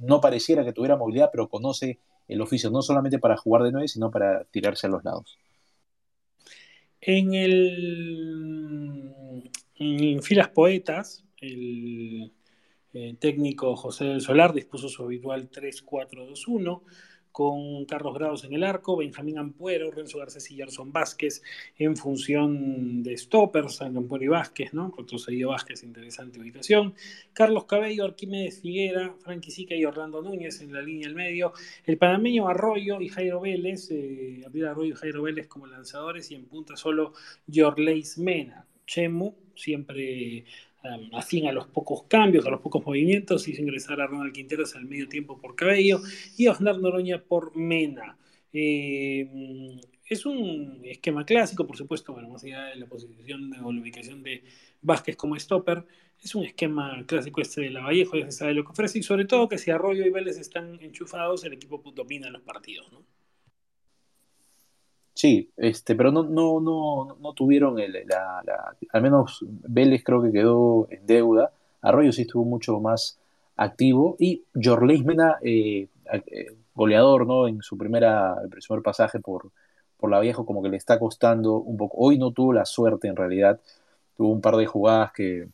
no 0.01 0.21
pareciera 0.21 0.63
que 0.63 0.71
tuviera 0.71 0.97
movilidad, 0.97 1.29
pero 1.31 1.49
conoce 1.49 1.99
el 2.27 2.41
oficio, 2.41 2.69
no 2.69 2.81
solamente 2.81 3.17
para 3.17 3.35
jugar 3.35 3.63
de 3.63 3.71
nueve, 3.71 3.87
sino 3.87 4.11
para 4.11 4.43
tirarse 4.45 4.87
a 4.87 4.89
los 4.89 5.03
lados. 5.03 5.37
En 7.01 7.33
el 7.33 9.51
en 9.75 10.21
filas 10.21 10.49
poetas, 10.49 11.23
el, 11.41 12.31
técnico 13.19 13.75
José 13.75 14.05
del 14.05 14.21
Solar 14.21 14.53
dispuso 14.53 14.89
su 14.89 15.03
habitual 15.03 15.49
3-4-2-1 15.51 16.81
con 17.31 17.85
Carlos 17.85 18.13
Grados 18.15 18.43
en 18.43 18.53
el 18.53 18.63
arco, 18.63 18.97
Benjamín 18.97 19.37
Ampuero, 19.37 19.91
Renzo 19.91 20.17
Garcés 20.17 20.49
y 20.51 20.55
Gerson 20.55 20.91
Vázquez 20.91 21.41
en 21.77 21.95
función 21.95 23.03
de 23.03 23.17
stoppers, 23.17 23.81
Ampuero 23.81 24.25
y 24.25 24.27
Vázquez, 24.27 24.73
¿no? 24.73 24.93
Retrocedió 24.97 25.49
Vázquez, 25.49 25.83
interesante 25.83 26.39
ubicación. 26.39 26.95
Carlos 27.33 27.65
Cabello, 27.65 28.05
Arquímedes 28.05 28.61
Figuera, 28.61 29.15
Frankie 29.19 29.51
Sica 29.51 29.75
y 29.75 29.85
Orlando 29.85 30.21
Núñez 30.21 30.61
en 30.61 30.73
la 30.73 30.81
línea 30.81 31.07
del 31.07 31.15
medio. 31.15 31.53
El 31.85 31.97
panameño 31.97 32.47
Arroyo 32.47 32.99
y 32.99 33.09
Jairo 33.09 33.41
Vélez, 33.41 33.89
eh, 33.91 34.43
Arroyo 34.67 34.93
y 34.93 34.97
Jairo 34.97 35.23
Vélez 35.23 35.47
como 35.47 35.67
lanzadores 35.67 36.31
y 36.31 36.35
en 36.35 36.45
punta 36.45 36.75
solo 36.75 37.13
Jorleis 37.53 38.17
Mena. 38.17 38.65
Chemu, 38.85 39.35
siempre 39.55 40.45
Um, 40.81 41.13
así 41.13 41.45
a 41.45 41.51
los 41.51 41.67
pocos 41.67 42.03
cambios, 42.03 42.45
a 42.45 42.49
los 42.49 42.61
pocos 42.61 42.85
movimientos, 42.85 43.47
hizo 43.49 43.61
ingresar 43.61 43.99
a 43.99 44.07
Ronald 44.07 44.31
Quinteros 44.31 44.75
al 44.75 44.85
medio 44.85 45.09
tiempo 45.09 45.37
por 45.37 45.53
Cabello 45.55 45.99
y 46.37 46.47
a 46.47 46.51
Osnar 46.51 46.79
Noroña 46.79 47.21
por 47.21 47.53
Mena. 47.55 48.17
Eh, 48.53 49.77
es 50.05 50.25
un 50.25 50.81
esquema 50.85 51.25
clásico, 51.25 51.67
por 51.67 51.75
supuesto, 51.75 52.13
bueno, 52.13 52.29
más 52.29 52.45
allá 52.45 52.65
de 52.65 52.77
la 52.77 52.85
posición 52.87 53.53
o 53.61 53.73
la 53.73 53.81
ubicación 53.81 54.23
de 54.23 54.43
Vázquez 54.81 55.17
como 55.17 55.37
stopper, 55.37 55.85
es 56.23 56.33
un 56.33 56.45
esquema 56.45 57.03
clásico 57.05 57.41
este 57.41 57.61
de 57.61 57.71
la 57.71 57.81
Vallejo, 57.81 58.17
ya 58.17 58.25
se 58.25 58.31
sabe 58.31 58.53
lo 58.53 58.63
que 58.63 58.71
ofrece, 58.71 58.99
y 58.99 59.03
sobre 59.03 59.25
todo 59.25 59.49
que 59.49 59.57
si 59.57 59.71
Arroyo 59.71 60.05
y 60.05 60.09
Vélez 60.09 60.37
están 60.37 60.81
enchufados, 60.81 61.43
el 61.43 61.53
equipo 61.53 61.83
domina 61.93 62.29
los 62.29 62.41
partidos, 62.41 62.91
¿no? 62.91 63.03
Sí, 65.19 65.51
este, 65.57 65.95
pero 65.95 66.13
no, 66.13 66.23
no, 66.23 66.61
no, 66.61 67.17
no 67.19 67.33
tuvieron 67.33 67.77
el, 67.77 67.91
la, 68.07 68.41
al 68.93 69.01
menos 69.01 69.43
Vélez 69.67 70.01
creo 70.01 70.21
que 70.23 70.31
quedó 70.31 70.87
en 70.89 71.05
deuda. 71.05 71.51
Arroyo 71.81 72.13
sí 72.13 72.21
estuvo 72.21 72.45
mucho 72.45 72.79
más 72.79 73.19
activo 73.57 74.15
y 74.17 74.45
Jorleis 74.55 75.03
Mena, 75.03 75.37
eh, 75.41 75.89
eh, 76.27 76.55
goleador, 76.73 77.27
¿no? 77.27 77.49
En 77.49 77.61
su 77.61 77.77
primera, 77.77 78.37
el 78.41 78.49
primer 78.49 78.81
pasaje 78.81 79.19
por, 79.19 79.51
por 79.97 80.09
la 80.09 80.21
vieja, 80.21 80.45
como 80.45 80.63
que 80.63 80.69
le 80.69 80.77
está 80.77 80.97
costando 80.97 81.55
un 81.57 81.75
poco. 81.75 81.97
Hoy 81.99 82.17
no 82.17 82.31
tuvo 82.31 82.53
la 82.53 82.63
suerte 82.65 83.09
en 83.09 83.17
realidad, 83.17 83.59
tuvo 84.15 84.31
un 84.31 84.39
par 84.39 84.55
de 84.55 84.67
jugadas 84.67 85.11
que 85.11 85.49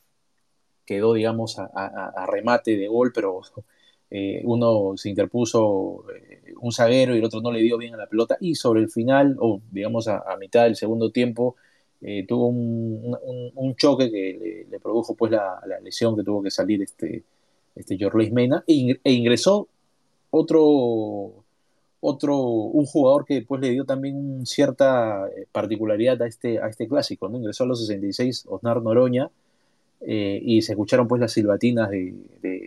quedó, 0.86 1.14
digamos, 1.14 1.58
a 1.60 2.26
remate 2.28 2.78
de 2.78 2.88
gol, 2.88 3.12
pero 3.14 3.42
eh, 4.10 4.42
uno 4.46 4.96
se 4.98 5.10
interpuso 5.10 6.06
eh, 6.14 6.45
un 6.66 6.72
zaguero 6.72 7.16
y 7.16 7.20
el 7.20 7.26
otro 7.26 7.42
no 7.42 7.52
le 7.52 7.62
dio 7.62 7.78
bien 7.78 7.94
a 7.94 7.98
la 7.98 8.08
pelota 8.08 8.38
y 8.40 8.56
sobre 8.56 8.82
el 8.82 8.90
final, 8.90 9.38
o 9.40 9.62
digamos 9.72 10.08
a, 10.08 10.24
mitad 10.40 10.64
del 10.64 10.76
segundo 10.76 11.12
tiempo, 11.12 11.56
eh, 12.02 12.26
tuvo 12.28 12.48
un, 12.48 13.76
choque 13.78 14.12
que 14.12 14.66
le, 14.70 14.80
produjo 14.80 15.16
pues 15.16 15.32
la, 15.32 15.60
lesión 15.84 16.16
que 16.16 16.24
tuvo 16.24 16.42
que 16.42 16.52
salir 16.52 16.82
este, 16.82 17.24
este 17.76 17.98
Mena 18.32 18.64
e, 18.68 19.00
e, 19.04 19.12
ingresó 19.12 19.68
otro, 20.32 21.44
otro, 22.00 22.38
un 22.38 22.86
jugador 22.86 23.26
que 23.26 23.36
después 23.36 23.62
le 23.62 23.70
dio 23.70 23.86
también 23.86 24.46
cierta 24.46 25.30
particularidad 25.52 26.22
a 26.24 26.28
este, 26.28 26.60
a 26.60 26.68
este 26.68 26.88
clásico, 26.88 27.30
¿no? 27.30 27.38
Ingresó 27.38 27.64
a 27.64 27.68
los 27.68 27.80
66 27.80 28.46
Osnar 28.50 28.82
Noroña, 28.82 29.30
eh, 30.02 30.40
y 30.42 30.62
se 30.62 30.74
escucharon 30.74 31.08
pues 31.08 31.20
las 31.22 31.32
silbatinas 31.32 31.90
de, 31.90 32.14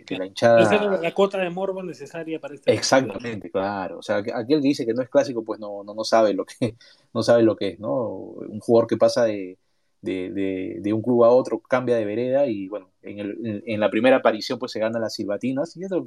la 0.09 0.25
hinchada. 0.25 0.61
Esa 0.61 0.75
era 0.75 1.01
la 1.01 1.13
cota 1.13 1.37
de 1.37 1.49
morbo 1.49 1.83
necesaria 1.83 2.39
para 2.39 2.55
este 2.55 2.73
Exactamente, 2.73 3.49
claro. 3.49 3.99
O 3.99 4.01
sea, 4.01 4.17
aquel 4.17 4.45
que 4.47 4.59
dice 4.59 4.85
que 4.85 4.93
no 4.93 5.01
es 5.01 5.09
clásico, 5.09 5.43
pues 5.43 5.59
no, 5.59 5.83
no, 5.83 5.93
no 5.93 6.03
sabe 6.03 6.33
lo 6.33 6.45
que 6.45 6.75
no 7.13 7.23
sabe 7.23 7.43
lo 7.43 7.55
que 7.55 7.69
es, 7.69 7.79
¿no? 7.79 8.07
Un 8.09 8.59
jugador 8.59 8.87
que 8.87 8.97
pasa 8.97 9.25
de, 9.25 9.57
de, 10.01 10.91
un 10.93 11.01
club 11.01 11.23
a 11.23 11.29
otro, 11.29 11.59
cambia 11.59 11.95
de 11.95 12.05
vereda 12.05 12.47
y 12.47 12.67
bueno, 12.67 12.89
en, 13.01 13.19
el, 13.19 13.63
en, 13.65 13.79
la 13.79 13.89
primera 13.89 14.17
aparición 14.17 14.59
pues 14.59 14.71
se 14.71 14.79
gana 14.79 14.99
las 14.99 15.13
silbatinas 15.13 15.75
y 15.77 15.83
eso 15.83 16.03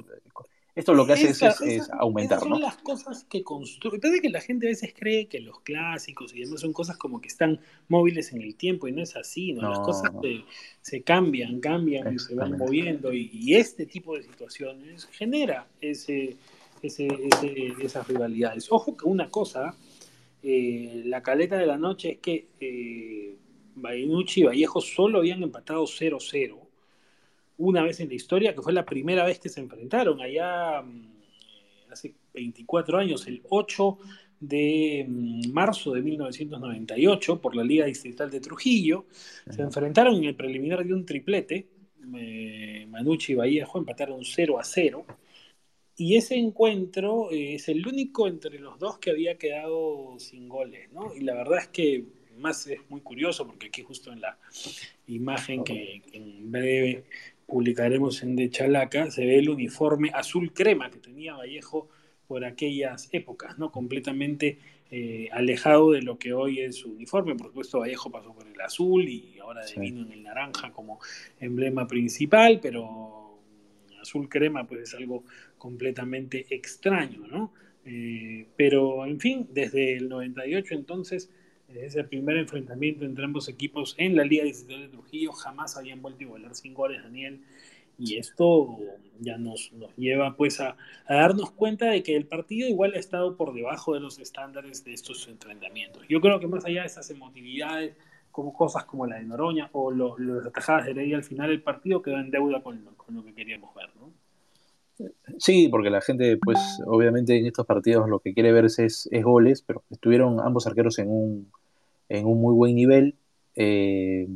esto 0.75 0.95
lo 0.95 1.05
que 1.05 1.13
hace 1.13 1.29
es, 1.29 1.89
aumentar, 1.91 2.39
son 2.39 2.59
las 2.59 2.77
cosas 2.77 3.25
que 3.25 3.43
construyen. 3.43 4.01
Parece 4.01 4.21
que 4.21 4.29
la 4.29 4.41
gente 4.41 4.65
a 4.65 4.69
veces 4.69 4.91
cree 4.97 5.27
que 5.27 5.39
los 5.39 5.59
clásicos 5.61 6.33
y 6.33 6.41
demás 6.41 6.61
son 6.61 6.73
cosas 6.73 6.97
como 6.97 7.21
que 7.21 7.27
están 7.27 7.59
móviles 7.89 8.33
en 8.33 8.41
el 8.41 8.55
tiempo 8.55 8.87
y 8.87 8.91
no 8.91 9.03
es 9.03 9.15
así, 9.15 9.53
¿no? 9.53 9.69
las 9.69 9.79
cosas 9.79 10.11
Se, 10.81 11.03
cambian, 11.03 11.59
cambian 11.59 12.15
y 12.15 12.17
se 12.17 12.33
van 12.33 12.57
moviendo 12.57 13.13
y, 13.13 13.53
este 13.53 13.85
tipo 13.85 14.17
de 14.17 14.23
situaciones 14.23 15.05
genera 15.11 15.67
ese, 15.79 16.37
ese, 16.81 17.07
esas 17.79 18.07
rivalidades. 18.07 18.71
Ojo 18.71 18.97
que 18.97 19.05
una 19.05 19.29
cosa, 19.29 19.75
eh, 20.41 21.03
la 21.05 21.21
caleta 21.21 21.55
de 21.55 21.67
la 21.67 21.77
noche 21.77 22.13
es 22.13 22.17
que 22.17 22.47
eh, 22.59 23.37
y 23.75 24.43
Vallejo 24.43 24.81
solo 24.81 25.19
habían 25.19 25.43
empatado 25.43 25.83
0-0 25.83 26.63
una 27.57 27.83
vez 27.83 27.99
en 27.99 28.09
la 28.09 28.15
historia, 28.15 28.53
que 28.53 28.61
fue 28.61 28.73
la 28.73 28.85
primera 28.85 29.25
vez 29.25 29.39
que 29.39 29.49
se 29.49 29.59
enfrentaron, 29.59 30.21
allá 30.21 30.81
mm, 30.81 31.91
hace 31.91 32.15
24 32.33 32.97
años, 32.97 33.27
el 33.27 33.41
8 33.49 33.97
de 34.39 35.05
mm, 35.07 35.51
marzo 35.51 35.93
de 35.93 36.01
1998, 36.01 37.41
por 37.41 37.55
la 37.55 37.63
Liga 37.63 37.85
Distrital 37.85 38.29
de 38.29 38.39
Trujillo. 38.39 39.05
Se 39.49 39.61
enfrentaron 39.61 40.15
en 40.15 40.25
el 40.25 40.35
preliminar 40.35 40.85
de 40.85 40.93
un 40.93 41.05
triplete. 41.05 41.67
Manucci 42.87 43.31
y 43.31 43.35
Vallejo 43.35 43.79
empataron 43.79 44.23
0 44.23 44.59
a 44.59 44.63
0. 44.63 45.05
Y 45.95 46.15
ese 46.15 46.35
encuentro 46.35 47.31
eh, 47.31 47.55
es 47.55 47.69
el 47.69 47.85
único 47.87 48.27
entre 48.27 48.59
los 48.59 48.79
dos 48.79 48.97
que 48.97 49.11
había 49.11 49.37
quedado 49.37 50.15
sin 50.17 50.49
goles, 50.49 50.91
¿no? 50.91 51.13
Y 51.15 51.21
la 51.21 51.35
verdad 51.35 51.59
es 51.59 51.67
que 51.67 52.05
más 52.37 52.65
es 52.67 52.79
muy 52.89 53.01
curioso 53.01 53.45
porque 53.45 53.67
aquí 53.67 53.83
justo 53.83 54.11
en 54.11 54.21
la 54.21 54.37
imagen 55.07 55.63
que 55.63 56.01
en 56.13 56.51
breve 56.51 57.05
publicaremos 57.45 58.23
en 58.23 58.35
De 58.35 58.49
Chalaca, 58.49 59.11
se 59.11 59.25
ve 59.25 59.39
el 59.39 59.49
uniforme 59.49 60.11
azul 60.13 60.53
crema 60.53 60.89
que 60.89 60.99
tenía 60.99 61.35
Vallejo 61.35 61.89
por 62.27 62.45
aquellas 62.45 63.09
épocas, 63.11 63.57
¿no? 63.59 63.71
Completamente 63.71 64.57
eh, 64.89 65.29
alejado 65.31 65.91
de 65.91 66.01
lo 66.01 66.17
que 66.17 66.33
hoy 66.33 66.61
es 66.61 66.77
su 66.77 66.91
uniforme. 66.91 67.35
Por 67.35 67.47
supuesto, 67.47 67.79
Vallejo 67.79 68.11
pasó 68.11 68.33
por 68.33 68.47
el 68.47 68.59
azul 68.61 69.07
y 69.07 69.37
ahora 69.39 69.61
vino 69.77 70.01
en 70.01 70.11
el 70.11 70.23
naranja 70.23 70.71
como 70.71 70.99
emblema 71.39 71.87
principal, 71.87 72.59
pero 72.61 73.39
azul 74.01 74.29
crema 74.29 74.67
pues 74.67 74.81
es 74.81 74.93
algo 74.93 75.23
completamente 75.57 76.45
extraño, 76.49 77.25
¿no? 77.27 77.53
Eh, 77.85 78.47
pero, 78.55 79.05
en 79.05 79.19
fin, 79.19 79.47
desde 79.51 79.97
el 79.97 80.07
98 80.09 80.75
entonces 80.75 81.29
ese 81.75 82.03
primer 82.03 82.37
enfrentamiento 82.37 83.05
entre 83.05 83.25
ambos 83.25 83.47
equipos 83.49 83.95
en 83.97 84.15
la 84.15 84.23
Liga 84.23 84.43
Distrital 84.43 84.81
de 84.81 84.87
Trujillo 84.89 85.31
jamás 85.31 85.77
habían 85.77 86.01
vuelto 86.01 86.19
a 86.19 86.23
igualar 86.23 86.55
sin 86.55 86.73
goles, 86.73 87.01
Daniel. 87.03 87.41
Y 87.99 88.17
esto 88.17 88.79
ya 89.19 89.37
nos, 89.37 89.71
nos 89.73 89.95
lleva 89.95 90.35
pues 90.35 90.59
a, 90.59 90.75
darnos 91.07 91.51
cuenta 91.51 91.85
de 91.85 92.01
que 92.01 92.15
el 92.15 92.25
partido 92.25 92.67
igual 92.67 92.93
ha 92.95 92.99
estado 92.99 93.37
por 93.37 93.53
debajo 93.53 93.93
de 93.93 93.99
los 93.99 94.17
estándares 94.19 94.83
de 94.83 94.93
estos 94.93 95.27
enfrentamientos. 95.27 96.03
Yo 96.09 96.19
creo 96.19 96.39
que 96.39 96.47
más 96.47 96.65
allá 96.65 96.81
de 96.81 96.87
esas 96.87 97.09
emotividades, 97.11 97.95
como 98.31 98.51
cosas 98.53 98.85
como 98.85 99.05
la 99.05 99.17
de 99.17 99.23
Noroña 99.23 99.69
o 99.73 99.91
las 99.91 100.47
atajadas 100.47 100.85
de 100.85 100.91
Heredia, 100.91 101.17
al 101.17 101.23
final 101.23 101.51
el 101.51 101.61
partido 101.61 102.01
quedó 102.01 102.19
en 102.19 102.31
deuda 102.31 102.63
con, 102.63 102.83
con 102.97 103.15
lo 103.15 103.23
que 103.23 103.33
queríamos 103.33 103.73
ver, 103.75 103.89
¿no? 103.95 104.11
Sí, 105.39 105.67
porque 105.69 105.89
la 105.89 106.01
gente, 106.01 106.37
pues, 106.37 106.59
obviamente 106.85 107.37
en 107.37 107.45
estos 107.45 107.65
partidos 107.65 108.07
lo 108.07 108.19
que 108.19 108.33
quiere 108.33 108.51
ver 108.51 108.65
es, 108.65 108.79
es 108.79 109.23
goles, 109.23 109.61
pero 109.61 109.83
estuvieron 109.89 110.39
ambos 110.39 110.67
arqueros 110.67 110.99
en 110.99 111.09
un, 111.09 111.51
en 112.13 112.25
un 112.25 112.39
muy 112.39 112.53
buen 112.53 112.75
nivel. 112.75 113.15
Eh, 113.55 114.27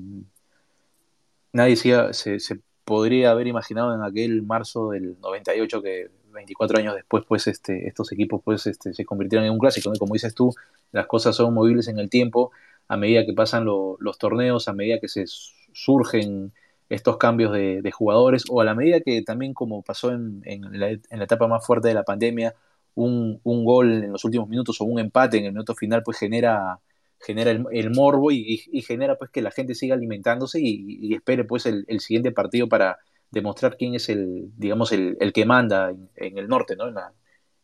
nadie 1.53 1.75
se, 1.75 2.13
se, 2.13 2.59
podría 2.83 3.31
haber 3.31 3.47
imaginado 3.47 3.93
en 3.93 4.01
aquel 4.01 4.43
marzo 4.43 4.91
del 4.91 5.19
98 5.19 5.81
que 5.81 6.09
24 6.31 6.79
años 6.79 6.95
después 6.95 7.25
pues 7.27 7.47
este, 7.47 7.87
estos 7.87 8.11
equipos 8.13 8.41
pues 8.43 8.65
este, 8.65 8.93
se 8.93 9.05
convirtieron 9.05 9.45
en 9.45 9.51
un 9.51 9.59
clásico. 9.59 9.91
Como 9.99 10.13
dices 10.13 10.33
tú, 10.33 10.53
las 10.91 11.05
cosas 11.05 11.35
son 11.35 11.53
movibles 11.53 11.87
en 11.87 11.99
el 11.99 12.09
tiempo 12.09 12.51
a 12.87 12.97
medida 12.97 13.25
que 13.25 13.33
pasan 13.33 13.65
los 13.65 14.17
torneos, 14.17 14.67
a 14.67 14.73
medida 14.73 14.99
que 14.99 15.09
se 15.09 15.25
surgen 15.73 16.53
estos 16.89 17.17
cambios 17.17 17.51
de, 17.51 17.91
jugadores 17.91 18.45
o 18.49 18.61
a 18.61 18.65
la 18.65 18.73
medida 18.73 19.01
que 19.01 19.21
también 19.21 19.53
como 19.53 19.81
pasó 19.81 20.11
en, 20.11 20.41
la, 20.71 20.91
etapa 20.91 21.47
más 21.47 21.65
fuerte 21.65 21.89
de 21.89 21.93
la 21.93 22.03
pandemia, 22.03 22.55
un, 22.95 23.41
un, 23.43 23.65
gol 23.65 24.05
en 24.05 24.11
los 24.13 24.23
últimos 24.23 24.47
minutos 24.47 24.79
o 24.79 24.85
un 24.85 24.99
empate 24.99 25.37
en 25.37 25.45
el 25.45 25.51
minuto 25.51 25.75
final 25.75 26.01
pues 26.01 26.17
genera 26.17 26.79
genera 27.19 27.51
el, 27.51 27.89
morbo 27.91 28.31
y, 28.31 28.57
genera 28.81 29.17
pues 29.17 29.31
que 29.31 29.41
la 29.41 29.51
gente 29.51 29.75
siga 29.75 29.95
alimentándose 29.95 30.59
y, 30.61 31.13
espere 31.13 31.43
pues 31.43 31.65
el, 31.65 31.99
siguiente 31.99 32.31
partido 32.31 32.67
para 32.69 32.97
demostrar 33.31 33.77
quién 33.77 33.95
es 33.95 34.09
el, 34.09 34.51
digamos, 34.55 34.91
el, 34.91 35.17
que 35.33 35.45
manda 35.45 35.93
en, 36.15 36.37
el 36.37 36.47
norte, 36.47 36.75
¿no? 36.75 36.87
En 36.87 36.95
la, 36.95 37.13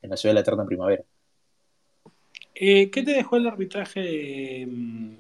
en 0.02 0.10
la 0.10 0.18
ciudad 0.18 0.32
de 0.32 0.36
la 0.36 0.42
eterna 0.42 0.66
primavera. 0.66 1.04
Eh, 2.56 2.92
¿Qué 2.92 3.02
te 3.02 3.12
dejó 3.14 3.38
el 3.38 3.48
arbitraje 3.48 4.00
de, 4.00 4.68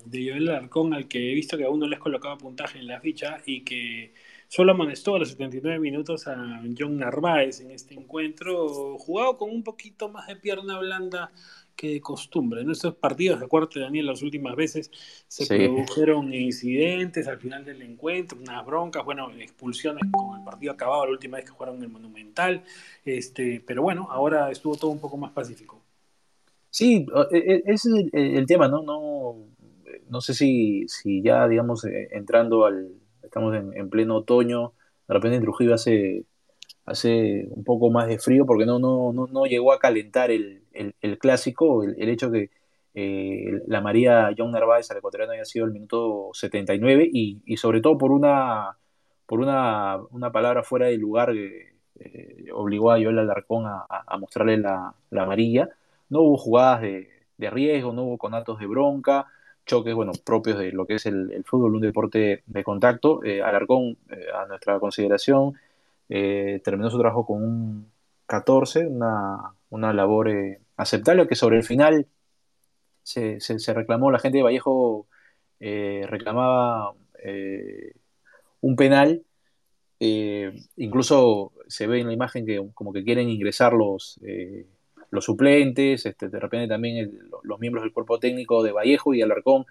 de 0.05 0.29
Joel 0.29 0.49
Alarcón 0.49 0.93
al 0.93 1.07
que 1.07 1.31
he 1.31 1.33
visto 1.33 1.57
que 1.57 1.65
aún 1.65 1.79
no 1.79 1.87
les 1.87 1.99
colocaba 1.99 2.37
puntaje 2.37 2.77
en 2.77 2.87
la 2.87 2.99
ficha 2.99 3.41
y 3.45 3.61
que 3.61 4.13
solo 4.47 4.73
amonestó 4.73 5.15
a 5.15 5.19
los 5.19 5.29
79 5.29 5.79
minutos 5.79 6.27
a 6.27 6.61
John 6.77 6.97
Narváez 6.97 7.61
en 7.61 7.71
este 7.71 7.95
encuentro, 7.95 8.99
jugado 8.99 9.35
con 9.35 9.49
un 9.49 9.63
poquito 9.63 10.09
más 10.09 10.27
de 10.27 10.35
pierna 10.35 10.77
blanda 10.77 11.31
que 11.75 11.93
de 11.93 12.01
costumbre. 12.01 12.61
En 12.61 12.71
estos 12.71 12.95
partidos, 12.95 13.39
de 13.39 13.45
acuerdo 13.45 13.69
Daniel, 13.75 14.07
las 14.07 14.21
últimas 14.21 14.55
veces 14.55 14.91
se 15.27 15.45
produjeron 15.45 16.33
incidentes 16.33 17.27
al 17.27 17.39
final 17.39 17.65
del 17.65 17.81
encuentro, 17.81 18.37
unas 18.39 18.65
broncas, 18.65 19.03
bueno, 19.03 19.29
expulsiones 19.39 20.03
con 20.11 20.39
el 20.39 20.45
partido 20.45 20.73
acabado 20.73 21.05
la 21.05 21.11
última 21.11 21.37
vez 21.37 21.45
que 21.45 21.51
jugaron 21.51 21.77
en 21.77 21.83
el 21.83 21.89
Monumental, 21.89 22.63
este, 23.05 23.63
pero 23.65 23.81
bueno, 23.81 24.07
ahora 24.09 24.51
estuvo 24.51 24.75
todo 24.75 24.91
un 24.91 24.99
poco 24.99 25.17
más 25.17 25.31
pacífico. 25.31 25.81
Sí, 26.69 27.05
e, 27.31 27.37
e, 27.37 27.63
ese 27.65 27.89
es 27.89 28.09
el, 28.13 28.45
tema, 28.47 28.67
¿no? 28.67 28.81
No, 28.81 29.35
no 30.09 30.21
sé 30.21 30.33
si, 30.33 30.87
si 30.87 31.21
ya, 31.21 31.47
digamos, 31.47 31.85
eh, 31.85 32.09
entrando 32.11 32.65
al, 32.65 32.91
estamos 33.21 33.55
en, 33.55 33.89
pleno 33.89 34.17
otoño, 34.17 34.73
de 35.07 35.13
repente 35.13 35.37
en 35.37 35.43
Trujillo 35.43 35.75
hace, 35.75 36.25
hace 36.85 37.47
un 37.49 37.63
poco 37.63 37.91
más 37.91 38.07
de 38.07 38.19
frío 38.19 38.45
porque 38.45 38.65
no, 38.65 38.79
no, 38.79 39.13
no, 39.13 39.27
no 39.27 39.45
llegó 39.45 39.71
a 39.71 39.79
calentar 39.79 40.31
el, 40.31 40.62
el, 40.73 41.17
clásico, 41.17 41.83
el, 41.83 42.09
hecho 42.09 42.31
que 42.31 42.49
eh, 42.95 43.61
la 43.67 43.81
María 43.81 44.29
John 44.37 44.51
Narváez 44.51 44.89
al 44.91 44.97
ecuatoriano 44.97 45.33
haya 45.33 45.45
sido 45.45 45.65
el 45.65 45.71
minuto 45.71 46.29
79 46.33 47.09
y, 47.11 47.41
y 47.45 47.57
sobre 47.57 47.81
todo 47.81 47.97
por 47.97 48.11
una, 48.11 48.77
por 49.25 49.39
una, 49.39 49.97
una 50.11 50.31
palabra 50.31 50.63
fuera 50.63 50.87
de 50.87 50.97
lugar 50.97 51.33
que 51.33 51.73
eh, 51.99 52.45
obligó 52.53 52.91
a 52.91 53.01
Joel 53.01 53.19
Alarcón 53.19 53.65
a, 53.65 54.17
mostrarle 54.19 54.57
la, 54.57 54.93
la, 55.09 55.23
amarilla. 55.23 55.69
No 56.09 56.21
hubo 56.21 56.37
jugadas 56.37 56.81
de, 56.81 57.09
de, 57.37 57.49
riesgo, 57.49 57.93
no 57.93 58.03
hubo 58.03 58.17
conatos 58.17 58.59
de 58.59 58.67
bronca, 58.67 59.27
choques 59.65 59.95
bueno, 59.95 60.11
propios 60.23 60.59
de 60.59 60.71
lo 60.71 60.85
que 60.85 60.95
es 60.95 61.05
el, 61.05 61.43
fútbol, 61.45 61.75
un 61.75 61.81
deporte 61.81 62.43
de 62.45 62.63
contacto. 62.63 63.23
Eh, 63.23 63.41
Alarcón, 63.41 63.97
a 64.35 64.45
nuestra 64.45 64.79
consideración, 64.79 65.53
terminó 66.07 66.89
su 66.91 66.99
trabajo 66.99 67.25
con 67.25 67.43
un 67.43 67.91
14, 68.27 68.85
una, 68.87 69.53
una 69.69 69.93
labor 69.93 70.29
aceptable, 70.77 71.27
que 71.27 71.35
sobre 71.35 71.57
el 71.57 71.63
final 71.63 72.07
se, 73.03 73.73
reclamó, 73.73 74.11
la 74.11 74.19
gente 74.19 74.37
de 74.37 74.43
Vallejo 74.43 75.07
eh, 75.59 76.05
reclamaba 76.07 76.93
eh, 77.23 77.93
un 78.61 78.75
penal, 78.75 79.23
eh, 79.99 80.53
incluso 80.77 81.51
se 81.67 81.87
ve 81.87 82.01
en 82.01 82.07
la 82.07 82.13
imagen 82.13 82.45
que 82.45 82.61
como 82.73 82.93
que 82.93 83.03
quieren 83.03 83.29
ingresar 83.29 83.73
los, 83.73 84.19
los 85.11 85.25
suplentes, 85.25 86.05
este, 86.05 86.29
de 86.29 86.39
repente 86.39 86.67
también 86.67 87.19
los 87.43 87.59
miembros 87.59 87.83
del 87.83 87.93
cuerpo 87.93 88.19
técnico 88.19 88.63
de 88.63 88.71
Vallejo 88.71 89.13
y 89.13 89.21
Alarcón 89.21 89.65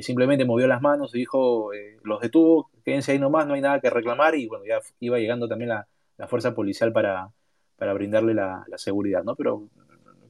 simplemente 0.00 0.44
movió 0.44 0.66
las 0.66 0.82
manos 0.82 1.14
y 1.14 1.18
dijo, 1.18 1.70
los 2.02 2.20
detuvo, 2.20 2.68
quédense 2.84 3.12
ahí 3.12 3.18
nomás, 3.20 3.46
no 3.46 3.54
hay 3.54 3.60
nada 3.60 3.80
que 3.80 3.90
reclamar 3.90 4.34
y 4.34 4.48
bueno, 4.48 4.64
ya 4.64 4.80
iba 4.98 5.18
llegando 5.18 5.46
también 5.46 5.68
la, 5.68 5.86
fuerza 6.26 6.52
policial 6.52 6.92
para, 6.92 7.30
para 7.76 7.92
brindarle 7.92 8.34
la, 8.34 8.64
la, 8.66 8.76
seguridad, 8.76 9.22
¿no? 9.22 9.36
Pero 9.36 9.68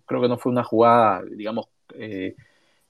creo 0.09 0.21
que 0.21 0.29
no 0.29 0.39
fue 0.39 0.51
una 0.51 0.65
jugada, 0.65 1.23
digamos, 1.31 1.67
eh, 1.95 2.35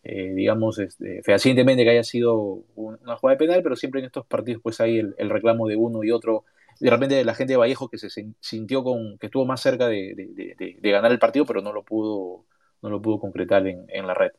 eh, 0.04 0.32
digamos, 0.34 0.78
este, 0.78 1.22
fehacientemente 1.22 1.84
que 1.84 1.90
haya 1.90 2.04
sido 2.04 2.64
una 2.76 3.16
jugada 3.16 3.34
de 3.34 3.46
penal, 3.46 3.62
pero 3.62 3.76
siempre 3.76 4.00
en 4.00 4.06
estos 4.06 4.24
partidos 4.26 4.62
pues 4.62 4.80
hay 4.80 4.98
el, 4.98 5.30
reclamo 5.30 5.68
de 5.68 5.76
uno 5.76 6.02
y 6.04 6.10
otro. 6.10 6.44
De 6.80 6.88
repente 6.88 7.22
la 7.24 7.34
gente 7.34 7.54
de 7.54 7.56
Vallejo 7.58 7.90
que 7.90 7.98
se 7.98 8.08
sintió 8.40 8.84
con, 8.84 9.18
que 9.18 9.26
estuvo 9.26 9.44
más 9.44 9.60
cerca 9.60 9.88
de, 9.88 10.76
ganar 10.80 11.12
el 11.12 11.18
partido, 11.18 11.44
pero 11.44 11.60
no 11.60 11.72
lo 11.72 11.82
pudo, 11.82 12.46
no 12.80 12.88
lo 12.88 13.02
pudo 13.02 13.18
concretar 13.18 13.66
en, 13.66 14.06
la 14.06 14.14
red. 14.14 14.30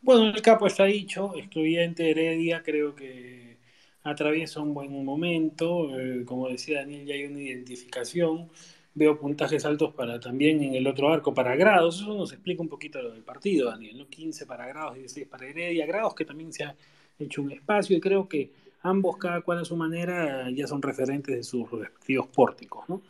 Bueno, 0.00 0.28
el 0.28 0.40
capo 0.40 0.68
está 0.68 0.84
dicho, 0.84 1.32
excluyente 1.36 2.08
Heredia, 2.08 2.62
creo 2.62 2.94
que 2.94 3.58
atraviesa 4.04 4.60
un 4.60 4.72
buen 4.72 5.04
momento, 5.04 5.98
eh, 5.98 6.24
como 6.24 6.48
decía 6.48 6.78
Daniel, 6.78 7.06
ya 7.06 7.14
hay 7.14 7.24
una 7.24 7.40
identificación 7.40 8.48
veo 8.96 9.18
puntajes 9.18 9.64
altos 9.66 9.92
para 9.92 10.18
también 10.18 10.62
en 10.62 10.74
el 10.74 10.86
otro 10.86 11.12
arco 11.12 11.34
para 11.34 11.54
grados. 11.54 12.00
Eso 12.00 12.14
nos 12.14 12.32
explica 12.32 12.62
un 12.62 12.68
poquito 12.68 13.00
lo 13.00 13.12
del 13.12 13.22
partido, 13.22 13.70
Daniel, 13.70 13.98
¿no? 13.98 14.08
15 14.08 14.46
para 14.46 14.66
grados, 14.66 14.94
16 14.94 15.28
para 15.28 15.46
Heredia, 15.46 15.86
grados 15.86 16.14
que 16.14 16.24
también 16.24 16.50
se 16.52 16.64
ha 16.64 16.74
hecho 17.18 17.42
un 17.42 17.52
espacio 17.52 17.94
y 17.96 18.00
creo 18.00 18.26
que 18.26 18.50
ambos, 18.82 19.18
cada 19.18 19.42
cual 19.42 19.58
a 19.58 19.64
su 19.66 19.76
manera, 19.76 20.50
ya 20.50 20.66
son 20.66 20.80
referentes 20.80 21.36
de 21.36 21.42
sus 21.42 21.70
respectivos 21.70 22.26
pórticos, 22.28 22.88
¿no? 22.88 23.02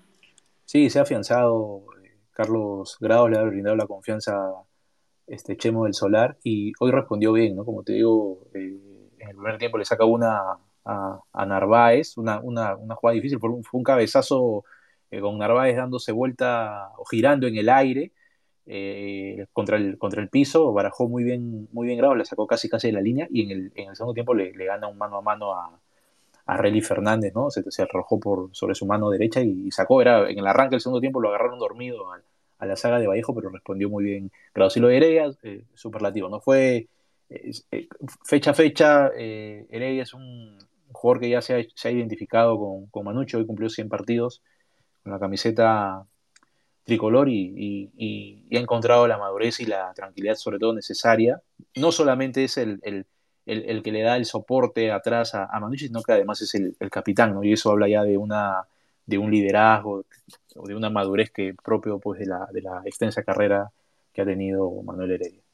Sí, 0.64 0.90
se 0.90 0.98
ha 0.98 1.02
afianzado. 1.02 1.84
Eh, 2.02 2.16
Carlos 2.32 2.96
Grados 3.00 3.30
le 3.30 3.38
ha 3.38 3.42
brindado 3.44 3.76
la 3.76 3.86
confianza 3.86 4.34
este 5.28 5.56
Chemo 5.56 5.84
del 5.84 5.94
Solar 5.94 6.36
y 6.42 6.72
hoy 6.80 6.90
respondió 6.90 7.32
bien, 7.32 7.54
¿no? 7.54 7.64
Como 7.64 7.84
te 7.84 7.92
digo, 7.92 8.40
eh, 8.54 9.10
en 9.18 9.28
el 9.28 9.36
primer 9.36 9.58
tiempo 9.58 9.78
le 9.78 9.84
saca 9.84 10.04
una 10.04 10.58
a, 10.84 11.46
Narváez, 11.46 12.16
una, 12.16 12.40
una, 12.40 12.74
una 12.74 12.96
jugada 12.96 13.14
difícil, 13.14 13.38
fue 13.38 13.50
un 13.72 13.82
cabezazo 13.84 14.64
eh, 15.10 15.20
con 15.20 15.38
Narváez 15.38 15.76
dándose 15.76 16.12
vuelta 16.12 16.90
o 16.98 17.04
girando 17.04 17.46
en 17.46 17.56
el 17.56 17.68
aire 17.68 18.12
eh, 18.66 19.46
contra, 19.52 19.76
el, 19.76 19.96
contra 19.98 20.20
el 20.20 20.28
piso, 20.28 20.72
barajó 20.72 21.08
muy 21.08 21.22
bien, 21.22 21.68
muy 21.72 21.86
bien 21.86 21.98
grado, 21.98 22.16
le 22.16 22.24
sacó 22.24 22.46
casi 22.46 22.68
casi 22.68 22.88
de 22.88 22.94
la 22.94 23.00
línea 23.00 23.28
y 23.30 23.42
en 23.42 23.50
el, 23.50 23.72
en 23.76 23.90
el 23.90 23.96
segundo 23.96 24.14
tiempo 24.14 24.34
le, 24.34 24.50
gana 24.52 24.88
un 24.88 24.98
mano 24.98 25.18
a 25.18 25.22
mano 25.22 25.54
a, 25.54 25.80
a 26.46 26.56
Relly 26.56 26.80
Fernández, 26.80 27.32
¿no? 27.34 27.50
Se, 27.50 27.62
se, 27.70 27.82
arrojó 27.82 28.18
por, 28.18 28.50
sobre 28.52 28.74
su 28.74 28.84
mano 28.86 29.10
derecha 29.10 29.40
y, 29.40 29.70
sacó, 29.70 30.02
era 30.02 30.28
en 30.28 30.38
el 30.38 30.46
arranque 30.46 30.74
del 30.74 30.80
segundo 30.80 31.00
tiempo 31.00 31.20
lo 31.20 31.28
agarraron 31.28 31.60
dormido 31.60 32.12
a, 32.12 32.66
la 32.66 32.76
saga 32.76 32.98
de 32.98 33.06
Vallejo, 33.06 33.34
pero 33.34 33.50
respondió 33.50 33.88
muy 33.88 34.04
bien. 34.04 34.32
Grado, 34.54 34.70
si 34.70 34.80
lo 34.80 34.88
de 34.88 34.96
Heredia, 34.96 35.30
eh, 35.42 35.62
superlativo, 35.74 36.28
¿no? 36.28 36.40
Fue 36.40 36.88
fecha 38.24 38.50
a 38.52 38.54
fecha, 38.54 39.08
Heredia 39.08 40.02
es 40.02 40.14
un 40.14 40.58
jugador 40.92 41.20
que 41.20 41.28
ya 41.28 41.42
se 41.42 41.54
ha, 41.54 41.64
se 41.74 41.88
ha 41.88 41.90
identificado 41.90 42.58
con, 42.58 42.86
con 42.86 43.04
Manucho, 43.04 43.38
hoy 43.38 43.46
cumplió 43.46 43.68
100 43.68 43.88
partidos, 43.88 44.42
la 45.10 45.18
camiseta 45.18 46.06
tricolor 46.84 47.28
y, 47.28 48.48
ha 48.52 48.58
encontrado 48.58 49.06
la 49.08 49.18
madurez 49.18 49.60
y 49.60 49.66
la 49.66 49.92
tranquilidad 49.94 50.36
sobre 50.36 50.58
todo 50.58 50.72
necesaria. 50.72 51.42
No 51.74 51.92
solamente 51.92 52.44
es 52.44 52.56
el, 52.56 52.80
que 53.44 53.92
le 53.92 54.02
da 54.02 54.16
el 54.16 54.24
soporte 54.24 54.90
atrás 54.90 55.34
a, 55.34 55.44
a 55.44 55.70
sino 55.76 56.02
que 56.02 56.12
además 56.12 56.40
es 56.42 56.54
el, 56.54 56.76
capitán, 56.90 57.34
¿no? 57.34 57.44
y 57.44 57.52
eso 57.52 57.70
habla 57.70 57.88
ya 57.88 58.02
de, 58.02 58.16
una, 58.16 58.62
de 59.04 59.18
un 59.18 59.30
liderazgo 59.30 60.04
o 60.54 60.66
de 60.66 60.74
una 60.74 60.90
madurez 60.90 61.30
que 61.30 61.54
propio 61.54 61.98
pues, 61.98 62.20
de, 62.20 62.26
la, 62.26 62.46
de 62.52 62.62
la 62.62 62.82
extensa 62.84 63.22
carrera 63.22 63.70
que 64.12 64.22
ha 64.22 64.24
tenido 64.24 64.70
Manuel 64.82 65.12
Heredia. 65.12 65.45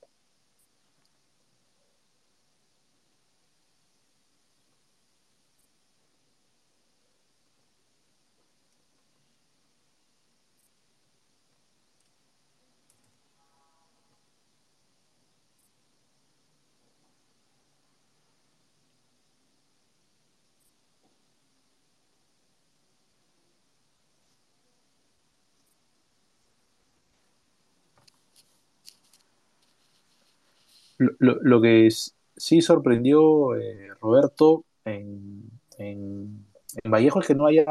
Lo, 31.19 31.61
que 31.61 31.88
sí 32.37 32.61
sorprendió 32.61 33.57
eh, 33.57 33.88
Roberto 34.01 34.65
en, 34.85 35.51
en, 35.79 36.47
Vallejo 36.85 37.21
es 37.21 37.27
que 37.27 37.35
no 37.35 37.47
haya, 37.47 37.67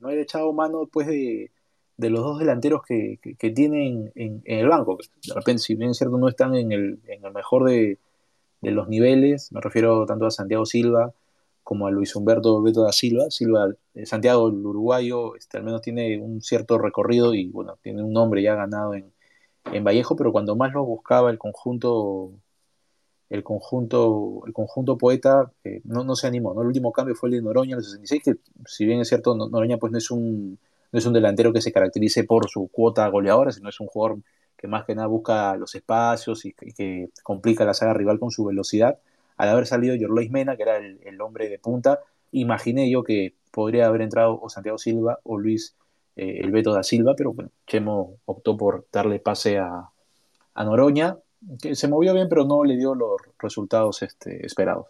no 0.00 0.08
haya 0.08 0.20
echado 0.20 0.52
mano 0.52 0.80
después 0.80 1.06
de, 1.06 1.50
los 1.98 2.22
dos 2.22 2.38
delanteros 2.38 2.82
que, 2.82 3.18
tienen 3.54 4.12
en, 4.14 4.42
el 4.44 4.68
banco. 4.68 4.98
De 5.26 5.34
repente, 5.34 5.62
si 5.62 5.74
bien 5.74 5.90
es 5.90 5.98
cierto, 5.98 6.18
no 6.18 6.28
están 6.28 6.54
en 6.54 6.72
el, 6.72 7.00
mejor 7.34 7.64
de, 7.64 7.98
los 8.60 8.88
niveles, 8.88 9.50
me 9.52 9.60
refiero 9.60 10.06
tanto 10.06 10.26
a 10.26 10.30
Santiago 10.30 10.66
Silva 10.66 11.12
como 11.64 11.86
a 11.86 11.90
Luis 11.90 12.14
Humberto 12.16 12.60
Beto 12.62 12.82
da 12.82 12.92
Silva. 12.92 13.30
Silva, 13.30 13.68
eh, 13.94 14.06
Santiago, 14.06 14.48
el 14.48 14.66
uruguayo, 14.66 15.36
este, 15.36 15.58
al 15.58 15.64
menos 15.64 15.80
tiene 15.80 16.18
un 16.20 16.42
cierto 16.42 16.78
recorrido 16.78 17.34
y 17.34 17.48
bueno, 17.48 17.78
tiene 17.82 18.02
un 18.02 18.12
nombre 18.12 18.42
ya 18.42 18.54
ganado 18.56 18.94
en, 18.94 19.12
en 19.66 19.84
Vallejo, 19.84 20.16
pero 20.16 20.32
cuando 20.32 20.56
más 20.56 20.72
lo 20.72 20.84
buscaba 20.84 21.30
el 21.30 21.38
conjunto 21.38 22.32
el 23.32 23.42
conjunto, 23.42 24.42
el 24.46 24.52
conjunto 24.52 24.98
poeta 24.98 25.50
eh, 25.64 25.80
no, 25.84 26.04
no, 26.04 26.16
se 26.16 26.26
animó. 26.26 26.52
¿no? 26.52 26.60
El 26.60 26.66
último 26.66 26.92
cambio 26.92 27.14
fue 27.14 27.30
el 27.30 27.36
de 27.36 27.42
Noroña 27.42 27.72
en 27.72 27.78
el 27.78 27.84
66, 27.84 28.22
que 28.22 28.34
si 28.66 28.84
bien 28.84 29.00
es 29.00 29.08
cierto, 29.08 29.34
Noroña 29.34 29.78
pues 29.78 29.90
no 29.90 29.96
es 29.96 30.10
un, 30.10 30.58
no 30.92 30.98
es 30.98 31.06
un 31.06 31.14
delantero 31.14 31.50
que 31.50 31.62
se 31.62 31.72
caracterice 31.72 32.24
por 32.24 32.50
su 32.50 32.68
cuota 32.68 33.08
goleadora, 33.08 33.50
sino 33.50 33.70
es 33.70 33.80
un 33.80 33.86
jugador 33.86 34.18
que 34.54 34.68
más 34.68 34.84
que 34.84 34.94
nada 34.94 35.08
busca 35.08 35.56
los 35.56 35.74
espacios 35.74 36.44
y, 36.44 36.52
que 36.52 37.08
complica 37.22 37.64
la 37.64 37.72
saga 37.72 37.94
rival 37.94 38.18
con 38.18 38.30
su 38.30 38.44
velocidad. 38.44 38.98
Al 39.38 39.48
haber 39.48 39.66
salido 39.66 39.94
Yorlois 39.94 40.30
Mena, 40.30 40.56
que 40.56 40.64
era 40.64 40.76
el, 40.76 41.20
hombre 41.22 41.48
de 41.48 41.58
punta, 41.58 42.00
imaginé 42.32 42.90
yo 42.90 43.02
que 43.02 43.34
podría 43.50 43.86
haber 43.86 44.02
entrado 44.02 44.38
o 44.42 44.50
Santiago 44.50 44.76
Silva 44.76 45.20
o 45.24 45.38
Luis 45.38 45.74
eh, 46.16 46.40
el 46.40 46.50
Beto 46.50 46.72
da 46.72 46.82
Silva, 46.82 47.14
pero 47.16 47.32
bueno, 47.32 47.50
Chemo 47.66 48.18
optó 48.24 48.56
por 48.56 48.86
darle 48.92 49.18
pase 49.18 49.58
a, 49.58 49.88
a 50.54 50.64
Noroña, 50.64 51.16
que 51.60 51.74
se 51.74 51.88
movió 51.88 52.14
bien, 52.14 52.28
pero 52.28 52.44
no 52.44 52.64
le 52.64 52.76
dio 52.76 52.94
los 52.94 53.20
resultados 53.38 54.02
este, 54.02 54.46
esperados. 54.46 54.86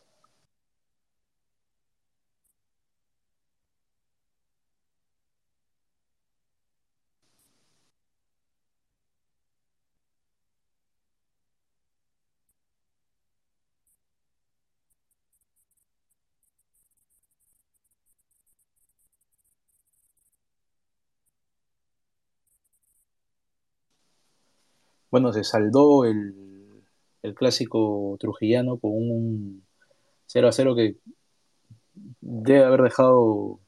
Bueno, 25.12 25.33
se 25.33 25.44
saldó 25.44 26.07
el, 26.07 26.35
clásico 27.37 28.16
trujillano 28.18 28.79
con 28.79 28.90
un 28.92 29.64
0 30.27 30.48
a 30.48 30.53
0 30.53 30.75
que 30.75 30.96
debe 32.20 32.64
haber 32.64 32.83
dejado 32.83 33.61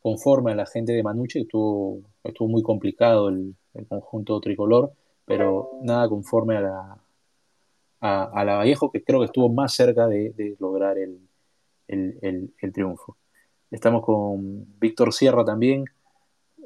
conforme 0.00 0.50
a 0.52 0.56
la 0.56 0.66
gente 0.66 0.92
de 0.92 1.02
Manucci, 1.04 1.40
estuvo, 1.40 2.00
estuvo 2.24 2.48
muy 2.48 2.62
complicado 2.62 3.28
el, 3.28 3.54
conjunto 3.88 4.40
tricolor, 4.40 4.92
pero 5.24 5.70
nada 5.82 6.08
conforme 6.08 6.56
a 6.56 6.60
la, 6.62 6.98
a, 8.00 8.44
la 8.44 8.56
Vallejo, 8.56 8.90
que 8.90 9.04
creo 9.04 9.20
que 9.20 9.26
estuvo 9.26 9.48
más 9.48 9.74
cerca 9.74 10.08
de, 10.08 10.56
lograr 10.58 10.96
el, 10.98 11.20
triunfo. 12.72 13.16
Estamos 13.70 14.04
con 14.04 14.66
Víctor 14.80 15.12
Sierra 15.12 15.44
también, 15.44 15.84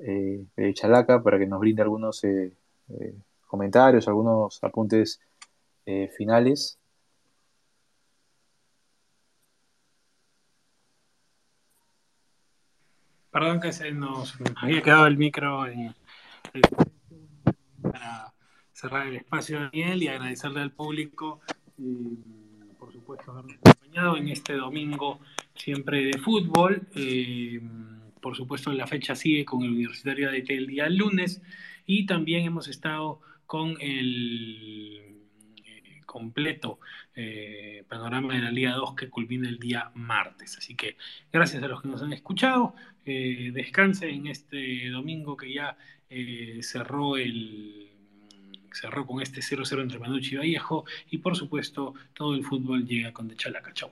eh, 0.01 0.45
de 0.57 0.75
Chalaca, 0.75 1.23
para 1.23 1.39
que 1.39 1.47
nos 1.47 1.61
brinde 1.61 1.83
algunos 1.83 2.25
eh, 2.25 2.57
eh, 2.89 3.15
comentarios, 3.53 4.09
algunos 4.09 4.59
apuntes 4.65 5.21
finales. 6.17 6.79
Perdón 13.33 13.61
que 13.61 13.73
se 13.73 13.93
nos 13.93 14.35
había 14.57 14.83
quedado 14.83 15.07
el 15.07 15.17
micro 15.17 15.67
en, 15.67 15.95
para 17.81 18.35
cerrar 18.73 19.07
el 19.07 19.17
espacio, 19.17 19.59
Daniel, 19.59 20.03
y 20.03 20.09
agradecerle 20.09 20.61
al 20.61 20.73
público, 20.73 21.41
eh, 21.79 22.17
por 22.79 22.93
supuesto, 22.93 23.33
habernos 23.33 23.57
acompañado 23.57 24.19
en 24.19 24.29
este 24.29 24.53
domingo 24.55 25.19
siempre 25.55 26.05
de 26.05 26.19
fútbol. 26.19 26.87
Eh, 26.95 27.61
por 28.21 28.37
supuesto, 28.37 28.71
la 28.73 28.87
fecha 28.87 29.15
sigue 29.15 29.47
con 29.47 29.63
el 29.63 29.71
Universitario 29.71 30.31
de 30.31 30.45
el 30.49 30.67
día 30.67 30.89
lunes 30.91 31.41
y 31.87 32.05
también 32.05 32.45
hemos 32.45 32.69
estado 32.69 33.21
con 33.53 33.77
el 33.83 35.27
completo 36.07 36.81
eh, 37.15 37.85
panorama 37.87 38.33
de 38.33 38.41
la 38.41 38.51
Liga 38.51 38.73
2 38.73 38.95
que 38.95 39.11
culmina 39.11 39.47
el 39.47 39.59
día 39.59 39.91
martes. 39.95 40.57
Así 40.57 40.75
que 40.75 40.97
gracias 41.31 41.63
a 41.63 41.69
los 41.69 41.83
que 41.83 41.89
nos 41.89 42.03
han 42.03 42.15
escuchado. 42.15 42.75
Eh, 43.05 43.53
en 43.55 44.27
este 44.27 44.89
domingo 44.89 45.37
que 45.37 45.53
ya 45.53 45.77
eh, 46.09 46.61
cerró 46.63 47.19
el 47.19 47.91
cerró 48.73 49.07
con 49.07 49.21
este 49.21 49.43
0-0 49.43 49.83
entre 49.83 49.99
Manucci 49.99 50.35
y 50.35 50.39
Vallejo 50.39 50.87
y 51.11 51.19
por 51.19 51.37
supuesto 51.37 51.93
todo 52.15 52.35
el 52.35 52.45
fútbol 52.45 52.87
llega 52.87 53.13
con 53.13 53.29
De 53.29 53.37
Chalaca. 53.37 53.75
Chau. 53.75 53.91